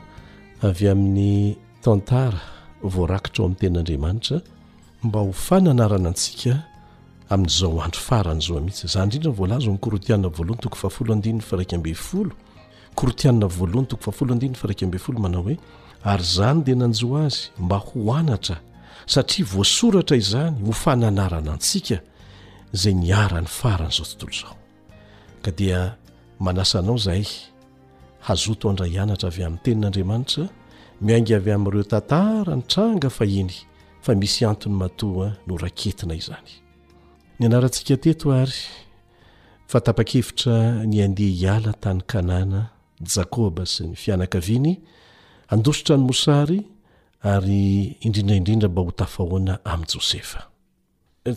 avy 0.65 0.89
amin'ny 0.93 1.53
tantara 1.85 2.41
voarakitra 2.93 3.39
ao 3.41 3.45
amin'ny 3.45 3.59
teninandriamanitra 3.61 4.37
mba 5.05 5.19
ho 5.19 5.31
fananarana 5.45 6.09
atsika 6.09 6.53
amin''zaoandro 7.29 7.99
faranyzomihitsy 8.07 8.87
zarnravlz 8.87 9.65
korotianavoaoany 9.81 10.57
to 10.61 10.69
faaoloandnny 10.81 11.39
raiambooortianaahny 11.51 11.95
to 13.81 13.97
aaoadnny 14.07 14.57
iraamb 14.57 14.95
olo 15.09 15.19
manao 15.23 15.41
hoe 15.45 15.57
ary 16.03 16.23
zany 16.35 16.63
de 16.65 16.73
nanjo 16.75 17.17
azy 17.25 17.49
mba 17.59 17.77
hoanatra 17.77 18.57
satria 19.05 19.45
voasoratra 19.53 20.17
izany 20.17 20.55
hofananarana 20.65 21.51
antsika 21.53 21.97
zany 22.81 23.11
aany 23.13 23.45
faranyzao 23.45 24.07
tnt 25.43 25.59
ia 25.67 25.95
manasa 26.39 26.79
anao 26.79 26.97
zay 26.97 27.25
hazotoandra 28.27 28.87
ianatra 28.87 29.27
avy 29.29 29.43
amin'ny 29.43 29.61
tenin'andriamanitra 29.63 30.49
miaingy 31.01 31.33
avy 31.35 31.51
amin'ireo 31.51 31.83
tantara 31.83 32.55
ny 32.55 32.61
tranga 32.61 33.09
fa 33.09 33.25
hiny 33.25 33.53
fa 34.01 34.15
misy 34.15 34.45
antony 34.45 34.75
matoa 34.75 35.35
no 35.47 35.57
raketina 35.57 36.15
izany 36.15 36.62
ny 37.43 37.47
anaratsika 37.51 37.97
teto 37.99 38.31
ary 38.31 38.55
fatapakevitra 39.71 40.57
ny 40.89 40.97
andea 41.07 41.27
hiala 41.39 41.71
tany 41.83 41.99
kanana 42.11 42.61
jakôba 43.13 43.63
sy 43.73 43.83
ny 43.91 43.95
fianakaviny 44.03 44.71
andositra 45.53 45.93
ny 45.99 46.03
mosary 46.07 46.59
ary 47.33 47.65
indrindindamba 48.05 48.79
htafahoaaajôsefa 48.89 50.41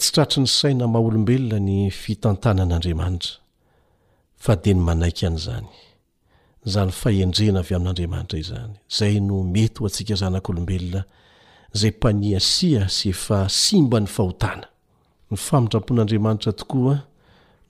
tsy 0.01 0.11
tratra 0.15 0.41
ny 0.47 0.47
saina 0.59 0.85
maha 0.93 1.07
olombelona 1.11 1.59
ny 1.69 1.77
fitantanan'admatade 1.91 3.43
ayaiamanaa 4.47 5.39
zay 8.97 9.17
no 9.27 9.37
mety 9.55 9.79
ho 9.81 9.85
antsika 9.91 10.15
zanak'olobelona 10.21 11.01
zay 11.79 11.91
mpaniasia 11.99 12.81
sy 12.97 13.07
efa 13.15 13.39
simba 13.63 13.99
ny 14.01 14.07
fahotana 14.17 14.69
ny 15.31 15.37
famidra-pon'andriamanitra 15.37 16.53
tokoa 16.53 16.95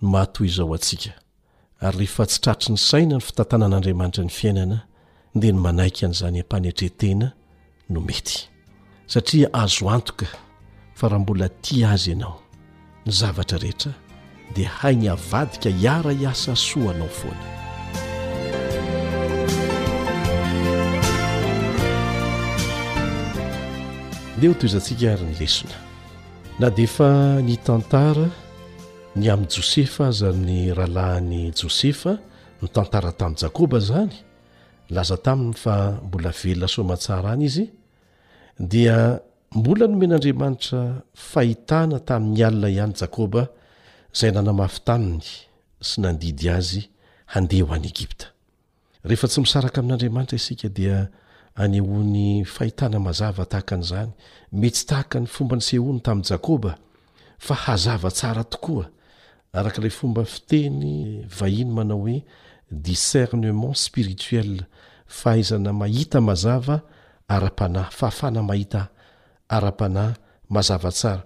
no 0.02 0.08
mahato 0.08 0.44
izao 0.44 0.72
antsika 0.74 1.10
ary 1.80 1.98
rehefa 1.98 2.26
tsy 2.26 2.38
tratry 2.40 2.70
ny 2.72 2.76
saina 2.78 3.14
ny 3.16 3.20
fitantanan'andriamanitra 3.22 4.24
ny 4.24 4.30
fiainana 4.30 4.78
dia 5.34 5.52
ny 5.52 5.58
manaika 5.60 6.06
an'izany 6.06 6.40
ampan 6.40 6.64
etre-tena 6.68 7.32
no 7.88 8.00
mety 8.00 8.48
satria 9.06 9.48
azo 9.54 9.90
antoka 9.90 10.26
fa 10.94 11.08
raha 11.08 11.18
mbola 11.18 11.48
tia 11.48 11.90
azy 11.90 12.10
ianao 12.10 12.40
ny 13.06 13.12
zavatra 13.12 13.58
rehetra 13.58 13.92
dia 14.54 14.68
hainy 14.68 15.06
havadika 15.08 15.70
hiara 15.70 16.12
hiasa 16.12 16.56
soa 16.56 16.92
anao 16.94 17.08
foana 17.08 17.44
dea 24.40 24.48
ho 24.48 24.54
to 24.54 24.66
izantsika 24.66 25.12
ary 25.12 25.24
ny 25.26 25.36
lesona 25.40 25.85
na 26.58 26.70
dia 26.72 26.88
efa 26.88 27.36
ny 27.44 27.52
tantara 27.60 28.24
ny 29.14 29.26
amin'ni 29.28 29.52
jôsefa 29.54 30.08
aza 30.08 30.30
ny 30.32 30.72
rahalahin'ni 30.72 31.50
jôsefa 31.52 32.12
ny 32.62 32.66
tantara 32.74 33.10
tamin'iy 33.20 33.42
jakoba 33.44 33.76
izany 33.84 34.14
laza 34.94 35.16
taminy 35.26 35.52
fa 35.62 35.74
mbola 36.06 36.30
velona 36.40 36.68
soaman-tsara 36.74 37.28
any 37.36 37.44
izy 37.50 37.66
dia 38.72 38.96
mbola 39.58 39.84
nomen'andriamanitra 39.90 40.80
fahitana 41.30 41.96
tamin'ny 42.08 42.40
alina 42.48 42.68
ihany 42.76 42.94
jakoba 43.02 43.42
izay 44.16 44.30
nanamafy 44.34 44.80
taminy 44.88 45.28
sy 45.88 45.96
nandidy 46.02 46.48
azy 46.58 46.82
handeha 47.36 47.66
ho 47.68 47.72
any 47.78 47.88
egipta 47.92 48.26
rehefa 49.08 49.28
tsy 49.30 49.38
misaraka 49.44 49.78
amin'andriamanitra 49.84 50.36
isika 50.40 50.68
dia 50.78 50.96
any 51.56 51.78
hoan'ny 51.80 52.44
fahitana 52.44 52.98
mazava 53.00 53.44
tahakan'zany 53.52 54.12
metsy 54.60 54.84
tahaka 54.90 55.18
ny 55.20 55.26
fomba 55.34 55.56
ny 55.58 55.64
sehoany 55.68 56.00
tami' 56.04 56.24
jakôba 56.30 56.72
fa 57.44 57.54
hazava 57.64 58.10
tsara 58.18 58.44
tokoa 58.52 58.84
arak'ilay 59.58 59.90
fomba 59.98 60.22
fiteny 60.32 60.92
vahiny 61.38 61.72
manao 61.76 62.00
hoe 62.06 62.18
discernement 62.86 63.74
spirituel 63.84 64.52
fahaizana 65.18 65.72
mahita 65.80 66.18
mazava 66.28 66.76
arapanahy 67.34 67.90
fahafana 67.98 68.40
mahita 68.48 68.82
ara-panay 69.56 70.12
mazavatsara 70.54 71.22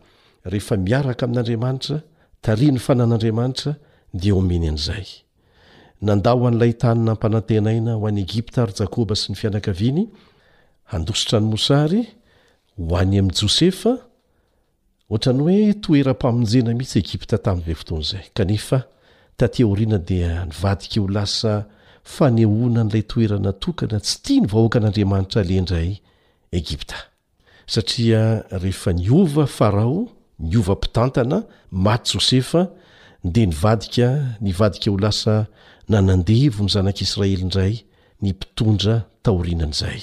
rehefa 0.53 0.75
miaraka 0.87 1.23
amin'n'andriamanitra 1.27 1.97
taria 2.45 2.71
ny 2.73 2.79
fanan'andriamanitra 2.87 3.71
de 4.21 4.29
omeny 4.39 4.67
an'izay 4.71 5.09
nandaho 6.03 6.47
an'ilay 6.49 6.73
tanina 6.77 7.13
ampanatenaina 7.13 7.95
ho 7.95 8.07
any 8.09 8.21
egipta 8.27 8.59
ary 8.65 8.73
jakôba 8.79 9.17
sy 9.21 9.33
ny 9.33 9.37
fianakaviany 9.41 10.05
handositra 10.93 11.41
ny 11.41 11.47
mosary 11.53 12.03
hoany 12.91 13.19
am' 13.21 13.31
josefa 13.41 13.93
ny 15.11 15.43
oe 15.45 15.75
toerampamnjena 15.85 16.73
mihitsy 16.79 16.99
egiptatay 17.05 17.61
a 28.87 28.95
niva 28.95 29.47
farao 29.49 29.97
nyovampitantana 30.51 31.39
maty 31.87 32.13
josefa 32.19 32.63
de 33.35 33.43
nvadia 33.53 34.09
ny 34.41 34.51
vadika 34.59 34.89
eo 34.91 34.97
lasa 34.99 35.35
nanandevo 35.91 36.63
ny 36.65 36.71
zanak'israely 36.71 37.35
indray 37.45 37.75
ny 38.23 38.31
mpitondra 38.37 38.97
taorinan'izay 39.27 40.01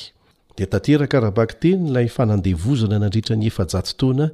di 0.57 0.65
tateraka 0.73 1.17
rabak 1.25 1.51
teny 1.63 1.87
lay 1.95 2.07
fanandevozana 2.17 2.97
nadritra 3.01 3.35
ny 3.39 3.45
efaat 3.51 3.87
toana 3.99 4.27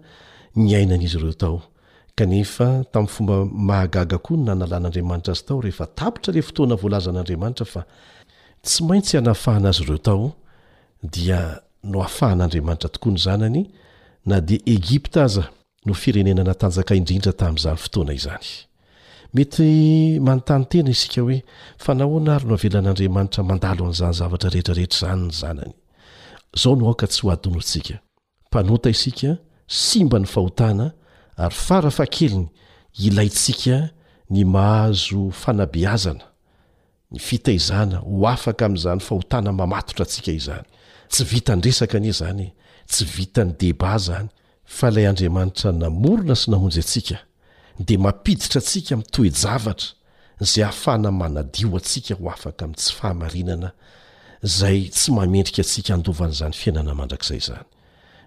ny 0.63 0.69
ainan'izy 0.79 1.17
ireo 1.19 1.35
tao 1.41 1.57
kanefa 2.17 2.67
tamin'nyfomba 2.93 3.35
mahagaga 3.67 4.17
koa 4.25 4.37
ny 4.39 4.45
nanalan'andriamanitra 4.49 5.31
azy 5.37 5.43
tao 5.49 5.57
rehefataptra 5.65 6.29
la 6.35 6.41
ftoanavlzan'adramatra 6.47 7.65
fa 7.73 7.81
tsy 8.65 8.79
maintsy 8.89 9.13
anafahana 9.21 9.69
azy 9.73 9.83
ireo 9.85 9.99
tao 10.07 10.27
dia 11.15 11.39
no 11.91 11.99
afahan'andriamanitra 12.09 12.87
tokoa 12.97 13.11
ny 13.15 13.19
zanany 13.29 13.61
na 14.29 14.37
di 14.47 14.55
egipta 14.75 15.19
aza 15.29 15.43
no 15.87 15.93
firenenana 16.01 16.53
tanjaka 16.61 16.93
indrindra 16.99 17.31
tami'za 17.41 17.71
fotoana 17.83 18.13
izany 18.19 18.49
mety 19.33 20.19
manontany 20.21 20.65
tena 20.69 20.89
isika 20.93 21.21
hoe 21.21 21.39
fanahoana 21.83 22.31
ary 22.35 22.45
no 22.47 22.53
avelan'andriamanitrazeeeo 22.55 24.75
tsy 27.59 27.79
haioampanota 27.79 28.89
isika 28.95 29.31
simba 29.83 30.17
ny 30.21 30.25
fahotana 30.33 30.85
ary 31.43 31.55
fara 31.65 31.91
fa 31.97 32.05
keliny 32.15 32.47
ilayntsika 33.05 33.77
ny 34.33 34.39
mahazo 34.53 35.21
fanabeazana 35.41 36.23
ny 37.11 37.19
fitaizana 37.27 37.97
ho 38.07 38.27
afaka 38.33 38.63
am'zany 38.69 38.99
fahotana 39.07 39.49
mamatotra 39.59 40.03
asika 40.09 40.31
izany 40.39 40.63
tsy 41.11 41.23
vitanesaky 41.23 42.51
vitnebaaydamara 43.15 45.71
namorona 45.81 46.35
sy 46.41 46.47
nahonjy 46.51 46.81
sia 46.91 47.19
de 47.79 47.97
mapiditra 47.97 48.59
atsika 48.59 48.95
mitoejavatra 48.97 49.87
zay 50.41 50.63
hahafahna 50.63 51.11
manadio 51.11 51.77
atsika 51.77 52.13
ho 52.15 52.29
afaka 52.31 52.67
mi' 52.67 52.75
tsy 52.75 52.93
fahamarinana 52.93 53.71
zay 54.41 54.89
tsy 54.89 55.11
mamendrika 55.11 55.61
atsika 55.61 55.93
andovan'izany 55.93 56.53
fiainana 56.61 56.93
mandrakizay 56.99 57.39
zany 57.47 57.63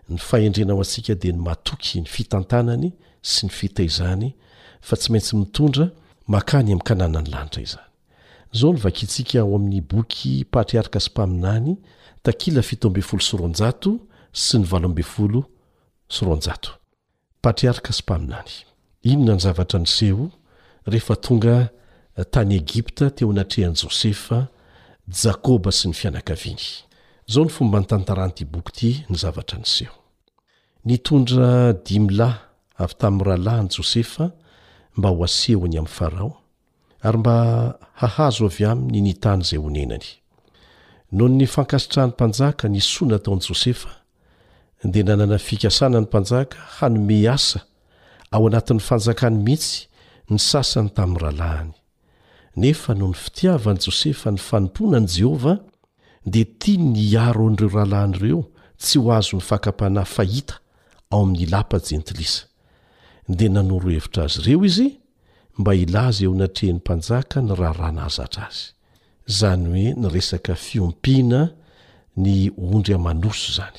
ny 0.08 0.18
fahendrenao 0.18 0.80
ansika 0.82 1.14
de 1.14 1.30
ny 1.32 1.38
matoky 1.46 2.00
ny 2.00 2.06
fitantanany 2.06 2.92
sy 3.32 3.46
ny 3.46 3.50
fitaizany 3.58 4.28
fa 4.86 4.96
tsyaitsynyam'antai 4.96 7.64
zao 8.52 8.72
n 8.72 8.76
vakisika 8.78 9.40
ao 9.40 9.54
amin'ny 9.56 9.80
boky 9.80 10.44
patriarka 10.44 11.00
sy 11.00 11.10
mpainanytakila 11.10 12.62
fito 12.62 12.88
ambe 12.88 13.02
folo 13.02 13.22
soronjato 13.22 13.90
sy 14.32 14.58
ny 14.58 14.64
valoambe 14.64 15.02
folo 15.02 15.40
sronjatopatriarka 16.08 17.92
sy 17.92 18.02
mpamiany 18.02 18.54
inona 19.12 19.34
ny 19.36 19.40
zavatra 19.42 19.78
niseho 19.80 20.28
rehefa 20.86 21.16
tonga 21.16 21.56
eh, 22.16 22.24
tany 22.32 22.54
egipta 22.56 23.06
teo 23.16 23.30
anatrehan'i 23.32 23.78
jôsefa 23.82 24.38
jakôba 25.22 25.70
sy 25.78 25.90
ny 25.90 25.94
fianakaviany 26.00 26.66
izao 27.28 27.44
ny 27.46 27.52
fomba 27.56 27.78
ny 27.82 27.86
tantaranyity 27.90 28.44
boky 28.52 28.70
ity 28.72 28.90
ny 29.10 29.16
zavatra 29.22 29.56
nyseho 29.62 29.96
nitondra 30.88 31.72
dimilahy 31.86 32.38
avy 32.82 32.94
tamin'ny 33.00 33.26
rahalahan'i 33.28 33.72
jôsefa 33.78 34.24
mba 34.98 35.08
ho 35.14 35.24
asehony 35.26 35.78
amin'ny 35.78 35.96
farao 35.98 36.30
ary 37.06 37.18
mba 37.22 37.34
hahazo 38.00 38.44
avy 38.50 38.64
aminy 38.70 39.00
nitany 39.06 39.42
izay 39.46 39.60
honenany 39.64 40.08
no 41.16 41.28
ny 41.30 41.46
fankasitrahan'ny 41.54 42.14
mpanjaka 42.16 42.64
nisoana 42.68 43.18
taon'i 43.22 43.44
jôsefa 43.48 43.90
dia 44.92 45.02
nanana 45.04 45.38
fikasana 45.38 45.98
ny 46.02 46.06
mpanjaka 46.08 46.56
hanome 46.80 47.22
asa 47.30 47.60
ao 48.34 48.42
anatin'ny 48.48 48.80
fanjakany 48.88 49.38
mihitsy 49.46 49.76
ny 50.30 50.38
sasany 50.48 50.90
tamin'ny 50.96 51.22
rahalahiny 51.22 51.72
nefa 52.62 52.92
no 53.00 53.06
ny 53.10 53.16
fitiavan'i 53.24 53.80
jôsefa 53.86 54.28
ny 54.34 54.40
fanomponani 54.48 55.08
jehova 55.16 55.54
dia 56.32 56.46
tia 56.62 56.80
ny 56.92 57.02
hharo 57.14 57.44
an'ireo 57.48 57.70
rahalahiny 57.76 58.16
ireo 58.18 58.40
tsy 58.82 58.96
ho 59.02 59.08
azo 59.18 59.36
ny 59.38 59.44
fakampahnahy 59.50 60.10
fahita 60.16 60.54
ao 61.12 61.20
amin'ny 61.24 61.44
ilampajentilisa 61.46 62.40
dia 63.38 63.50
nanoro 63.56 63.88
hevitra 63.94 64.22
azy 64.28 64.40
ireo 64.42 64.64
izy 64.70 64.88
mba 65.58 65.72
hilaza 65.80 66.20
eo 66.24 66.32
anatrehn'ny 66.36 66.78
mpanjaka 66.82 67.38
ny 67.46 67.52
raharanazatra 67.60 68.44
azy 68.50 68.64
izany 69.30 69.64
hoe 69.72 69.86
ny 70.00 70.06
resaka 70.14 70.54
fiompiana 70.66 71.40
ny 72.22 72.32
ondry 72.66 72.92
amanoso 72.98 73.50
zany 73.58 73.78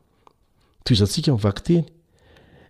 to 0.83 0.87
izatsika 0.93 1.31
vaky 1.35 1.61
teny 1.63 1.83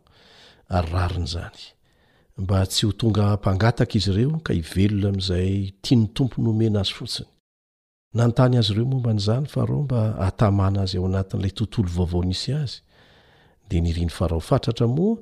aanyzany 0.76 1.62
mba 2.42 2.58
tsy 2.70 2.82
ho 2.86 2.92
tonga 3.00 3.24
mpngatak 3.40 3.90
izy 3.98 4.10
reo 4.16 4.32
kaiveona 4.46 5.06
amzaytianytompo 5.12 6.36
nomena 6.46 6.78
azy 6.82 6.92
fotsiny 6.98 7.28
nantany 8.14 8.56
azy 8.58 8.72
ireo 8.72 8.84
momba 8.86 9.12
nizany 9.12 9.44
fara 9.46 9.74
mba 9.82 10.00
atamana 10.26 10.80
azy 10.82 10.96
ao 10.96 11.06
anatin'ilay 11.06 11.52
tontolo 11.58 11.88
vaovao 11.96 12.22
nisy 12.24 12.50
azy 12.62 12.74
de 13.68 13.76
niri 13.82 14.04
ny 14.04 14.12
farao 14.18 14.40
fatratra 14.40 14.86
moa 14.86 15.16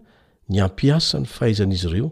ny 0.51 0.59
ampiasa 0.67 1.17
ny 1.21 1.27
fahaizan'izy 1.37 1.87
ireo 1.89 2.09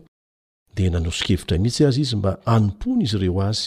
de 0.77 0.89
nanosokevitra 0.91 1.59
mihitsy 1.59 1.87
azy 1.89 2.01
izy 2.05 2.17
mba 2.19 2.33
anompony 2.55 3.01
izy 3.07 3.17
ireo 3.19 3.41
azy 3.49 3.63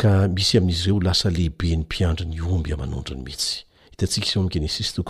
ka 0.00 0.28
misy 0.34 0.56
amin'izy 0.58 0.86
ireo 0.88 1.00
lasa 1.06 1.30
lehibe 1.30 1.68
ny 1.76 1.84
mpiandro 1.84 2.24
ny 2.26 2.40
omby 2.52 2.70
amanondrony 2.72 3.22
mihitsy 3.22 3.66
hitat 3.96 4.12
iym 4.16 4.48
genesstet 4.48 5.00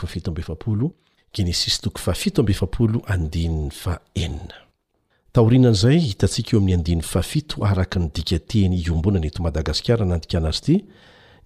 taorinan'izay 5.36 5.98
hitantsika 6.08 6.50
eo 6.54 6.60
amin'ny 6.60 6.74
andiny 6.78 7.02
fafito 7.12 7.56
araka 7.70 7.98
ny 8.00 8.06
dika 8.14 8.38
teny 8.50 8.72
iombonany 8.84 9.26
eto 9.28 9.40
madagasikara 9.44 10.04
nandika 10.08 10.36
anazy 10.38 10.60
ity 10.60 10.76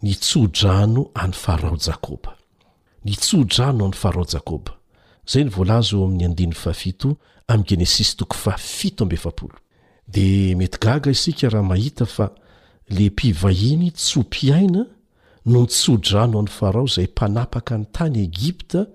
nitsodrano 0.06 1.02
any 1.22 1.34
farao 1.42 1.76
jakoba 1.86 2.30
nitsodrano 3.04 3.82
any 3.88 3.96
farao 4.02 4.24
jakoba 4.34 4.72
zay 5.30 5.42
ny 5.44 5.50
volaza 5.56 5.92
eo 5.96 6.04
amin'ny 6.06 6.24
andiny 6.28 6.54
fafito 6.64 7.08
am' 7.50 7.64
genesis 7.70 8.10
toko 8.16 8.36
fa 8.44 8.54
fi 8.58 8.88
dia 10.14 10.56
mety 10.58 10.78
gaga 10.82 11.10
isika 11.10 11.48
raha 11.50 11.64
mahita 11.72 12.06
fa 12.06 12.26
le 12.94 13.10
mpivahiny 13.10 13.90
tsoa 13.90 14.22
mpiaina 14.22 14.82
no 15.46 15.58
nytsodrano 15.66 16.38
any 16.40 16.50
farao 16.58 16.84
izay 16.86 17.08
mpanapaka 17.14 17.74
ny 17.78 17.84
tany 17.92 18.22
egipta 18.22 18.86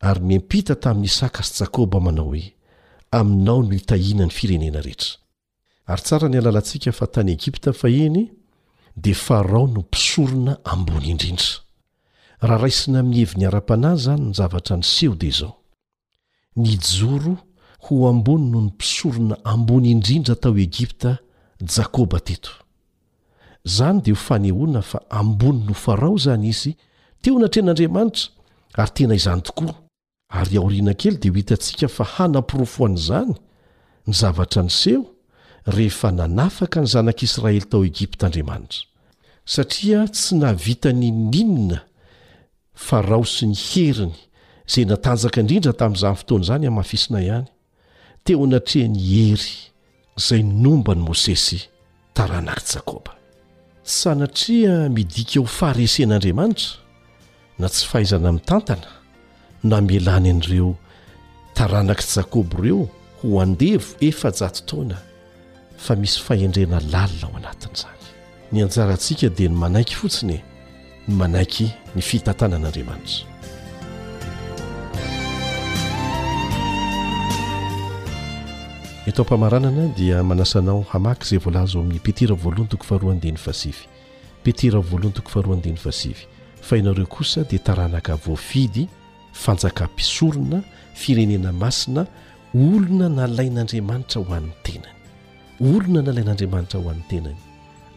ary 0.00 0.20
miempita 0.28 0.74
tamin'y 0.80 1.06
isaka 1.10 1.42
sy 1.42 1.54
jakoba 1.60 2.00
manao 2.00 2.28
hoe 2.32 2.44
aminao 3.18 3.60
no 3.62 3.72
itahiana 3.80 4.24
ny 4.26 4.32
firenena 4.38 4.80
rehetra 4.86 5.12
ary 5.86 6.02
tsara 6.06 6.28
ny 6.30 6.38
alalantsika 6.38 6.92
fa 6.98 7.06
tany 7.14 7.30
egipta 7.36 7.72
faeny 7.72 8.30
dia 9.02 9.14
farao 9.24 9.66
no 9.66 9.80
mpisorona 9.80 10.52
ambony 10.72 11.06
indrindra 11.12 11.54
raha 12.48 12.62
raisina 12.62 13.02
miy 13.02 13.20
hevini 13.20 13.44
ara-panazy 13.46 14.00
izany 14.00 14.22
ny 14.28 14.32
zavatra 14.38 14.74
niseho 14.76 15.14
dia 15.20 15.30
izao 15.34 15.54
ni 16.56 16.72
joro 16.88 17.34
ho 17.84 18.08
ambony 18.08 18.44
no 18.52 18.60
ny 18.60 18.66
mpisorona 18.70 19.36
ambony 19.44 19.90
indrindra 19.90 20.34
tao 20.34 20.56
egipta 20.66 21.18
jakoba 21.74 22.20
teto 22.20 22.50
izany 23.68 24.00
dia 24.02 24.12
ho 24.12 24.16
fanehoana 24.20 24.82
fa 24.82 25.00
ambony 25.10 25.60
nhofarao 25.66 26.16
izany 26.16 26.46
izy 26.54 26.72
teo 27.22 27.34
anatrehan'andriamanitra 27.38 28.30
ary 28.80 28.90
tena 28.96 29.14
izany 29.20 29.42
tokoa 29.46 29.74
ary 30.38 30.54
aoriana 30.60 30.94
kely 31.00 31.16
dia 31.22 31.30
ho 31.32 31.36
hitantsika 31.40 31.88
fa 31.98 32.04
hanampirofoan'izany 32.14 33.32
ny 34.06 34.12
zavatra 34.20 34.62
niseho 34.68 35.04
rehefa 35.76 36.10
nanafaka 36.18 36.78
ny 36.80 36.86
zanak'israely 36.94 37.60
tao 37.70 37.82
egiptaandriamanitra 37.90 38.82
satria 39.54 40.00
tsy 40.14 40.34
nahavita 40.40 40.90
ny 41.00 41.10
ninina 41.12 41.78
farao 42.86 43.24
sy 43.34 43.50
ny 43.52 43.56
heriny 43.68 44.16
izay 44.68 44.84
natanjaka 44.90 45.38
indrindra 45.42 45.72
tamin'izany 45.80 46.16
fotoana 46.20 46.44
izany 46.46 46.64
aminhafisina 46.70 47.18
ihany 47.28 47.48
teo 48.24 48.38
anatrehny 48.48 48.98
hery 49.12 49.50
izay 50.18 50.42
nomba 50.62 50.92
ny 50.98 51.02
môsesy 51.08 51.60
taranak' 52.16 52.66
jakoba 52.74 53.17
sanatria 53.90 54.88
midika 54.88 55.40
ho 55.40 55.46
faresen'andriamanitra 55.58 56.76
na 57.58 57.68
tsy 57.72 57.84
fahaizana 57.90 58.30
min'ny 58.34 58.44
tantana 58.50 58.90
no 59.66 59.72
hamelany 59.76 60.28
an'ireo 60.32 60.68
taranak' 61.56 62.04
jakôba 62.14 62.56
ireo 62.60 62.80
ho 63.20 63.26
andevo 63.44 63.88
efajato 64.08 64.60
taoana 64.68 64.98
fa 65.84 65.92
misy 66.00 66.18
fahendrena 66.26 66.78
lalina 66.92 67.26
ao 67.28 67.34
anatin' 67.40 67.72
izany 67.78 68.04
ny 68.52 68.58
anjarantsika 68.64 69.28
dia 69.36 69.48
ny 69.48 69.56
manaiky 69.62 69.94
fotsinye 70.00 70.38
ny 71.06 71.12
manaiky 71.20 71.66
ny 71.94 72.02
fitantanan'andriamanitra 72.10 73.24
ytao 79.08 79.24
mpamaranana 79.24 79.86
dia 79.86 80.22
manasanao 80.24 80.82
hamaky 80.88 81.24
izay 81.24 81.38
voalazy 81.38 81.76
ho 81.76 81.80
amin'n 81.82 81.98
petera 82.04 82.34
voalohany 82.42 82.68
toko 82.72 82.84
faharoa 82.88 83.12
andiha 83.14 83.32
ny 83.32 83.38
fasivy 83.46 83.84
petera 84.44 84.80
voalohany 84.90 85.12
toko 85.16 85.28
faharoa 85.34 85.54
andi 85.56 85.70
ny 85.72 85.76
fasivy 85.84 86.26
fa 86.66 86.76
ianaoreo 86.76 87.06
kosa 87.06 87.44
dia 87.50 87.58
taranaka 87.58 88.16
voafidy 88.24 88.84
fanjakampisorona 89.44 90.60
firenena 90.94 91.52
masina 91.52 92.02
olona 92.54 93.08
na 93.08 93.26
lain'andriamanitra 93.36 94.18
ho 94.22 94.34
an'ny 94.38 94.52
tenany 94.66 94.94
olona 95.70 96.02
nalain'andriamanitra 96.08 96.78
ho 96.82 96.90
an'ny 96.90 97.02
tenany 97.10 97.36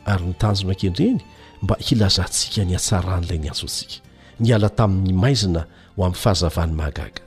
ary 0.05 0.26
nitanjona 0.26 0.76
ke 0.80 0.86
indreny 0.89 1.22
mba 1.64 1.76
hilazantsika 1.86 2.64
ny 2.66 2.74
atsaran'ilay 2.80 3.39
ny 3.41 3.47
antso 3.51 3.66
antsika 3.68 3.95
ny 4.41 4.55
ala 4.55 4.70
tamin'ny 4.80 5.14
maizina 5.24 5.62
ho 5.95 5.99
amin'ny 6.05 6.16
fahazavany 6.24 6.74
mahagaga 6.80 7.22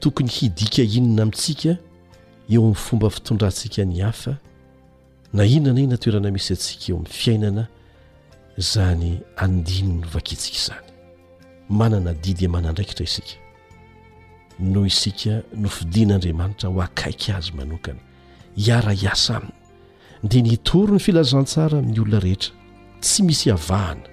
tokony 0.00 0.30
hidika 0.38 0.82
inona 0.98 1.22
amintsika 1.22 1.72
eo 2.52 2.60
amin'ny 2.60 2.74
fomba 2.74 3.08
fitondrantsika 3.10 3.82
ny 3.84 3.98
hafa 4.02 4.34
na 5.32 5.44
inana 5.44 5.80
inona 5.80 5.96
toerana 6.02 6.30
misy 6.36 6.50
antsika 6.54 6.84
eo 6.90 6.94
amin'ny 6.96 7.12
fiainana 7.20 7.64
izany 8.60 9.10
andiny 9.44 9.92
no 10.00 10.06
vaketsika 10.14 10.56
izany 10.60 10.88
manana 11.78 12.12
didy 12.24 12.42
amanandraikitra 12.48 13.02
e 13.04 13.08
isika 13.08 13.36
noho 14.72 14.86
isika 14.92 15.34
nofidian'andriamanitra 15.64 16.66
ho 16.72 16.78
akaiky 16.86 17.28
azy 17.36 17.50
manokana 17.58 18.00
hiara 18.64 18.92
hiasa 18.92 19.34
aminy 19.36 19.56
ndia 20.24 20.42
ny 20.42 20.56
tory 20.68 20.92
ny 20.92 21.00
filazantsara 21.06 21.78
in'ny 21.82 21.98
olona 22.04 22.18
rehetra 22.24 22.52
tsy 23.00 23.20
misy 23.26 23.50
havahana 23.50 24.06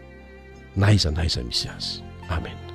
na 0.75 0.85
haiza 0.85 1.11
na 1.11 1.17
haiza 1.23 1.41
misy 1.49 1.65
azy 1.69 1.91
amen 2.37 2.68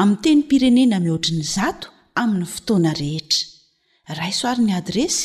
ami 0.00 0.16
teny 0.24 0.40
pirenena 0.48 0.96
mihoatriny 1.04 1.44
zato 1.56 1.86
amin'ny 2.20 2.46
fotoana 2.56 2.90
rehetra 3.02 3.42
raisoarin'ny 4.20 4.74
adresy 4.80 5.24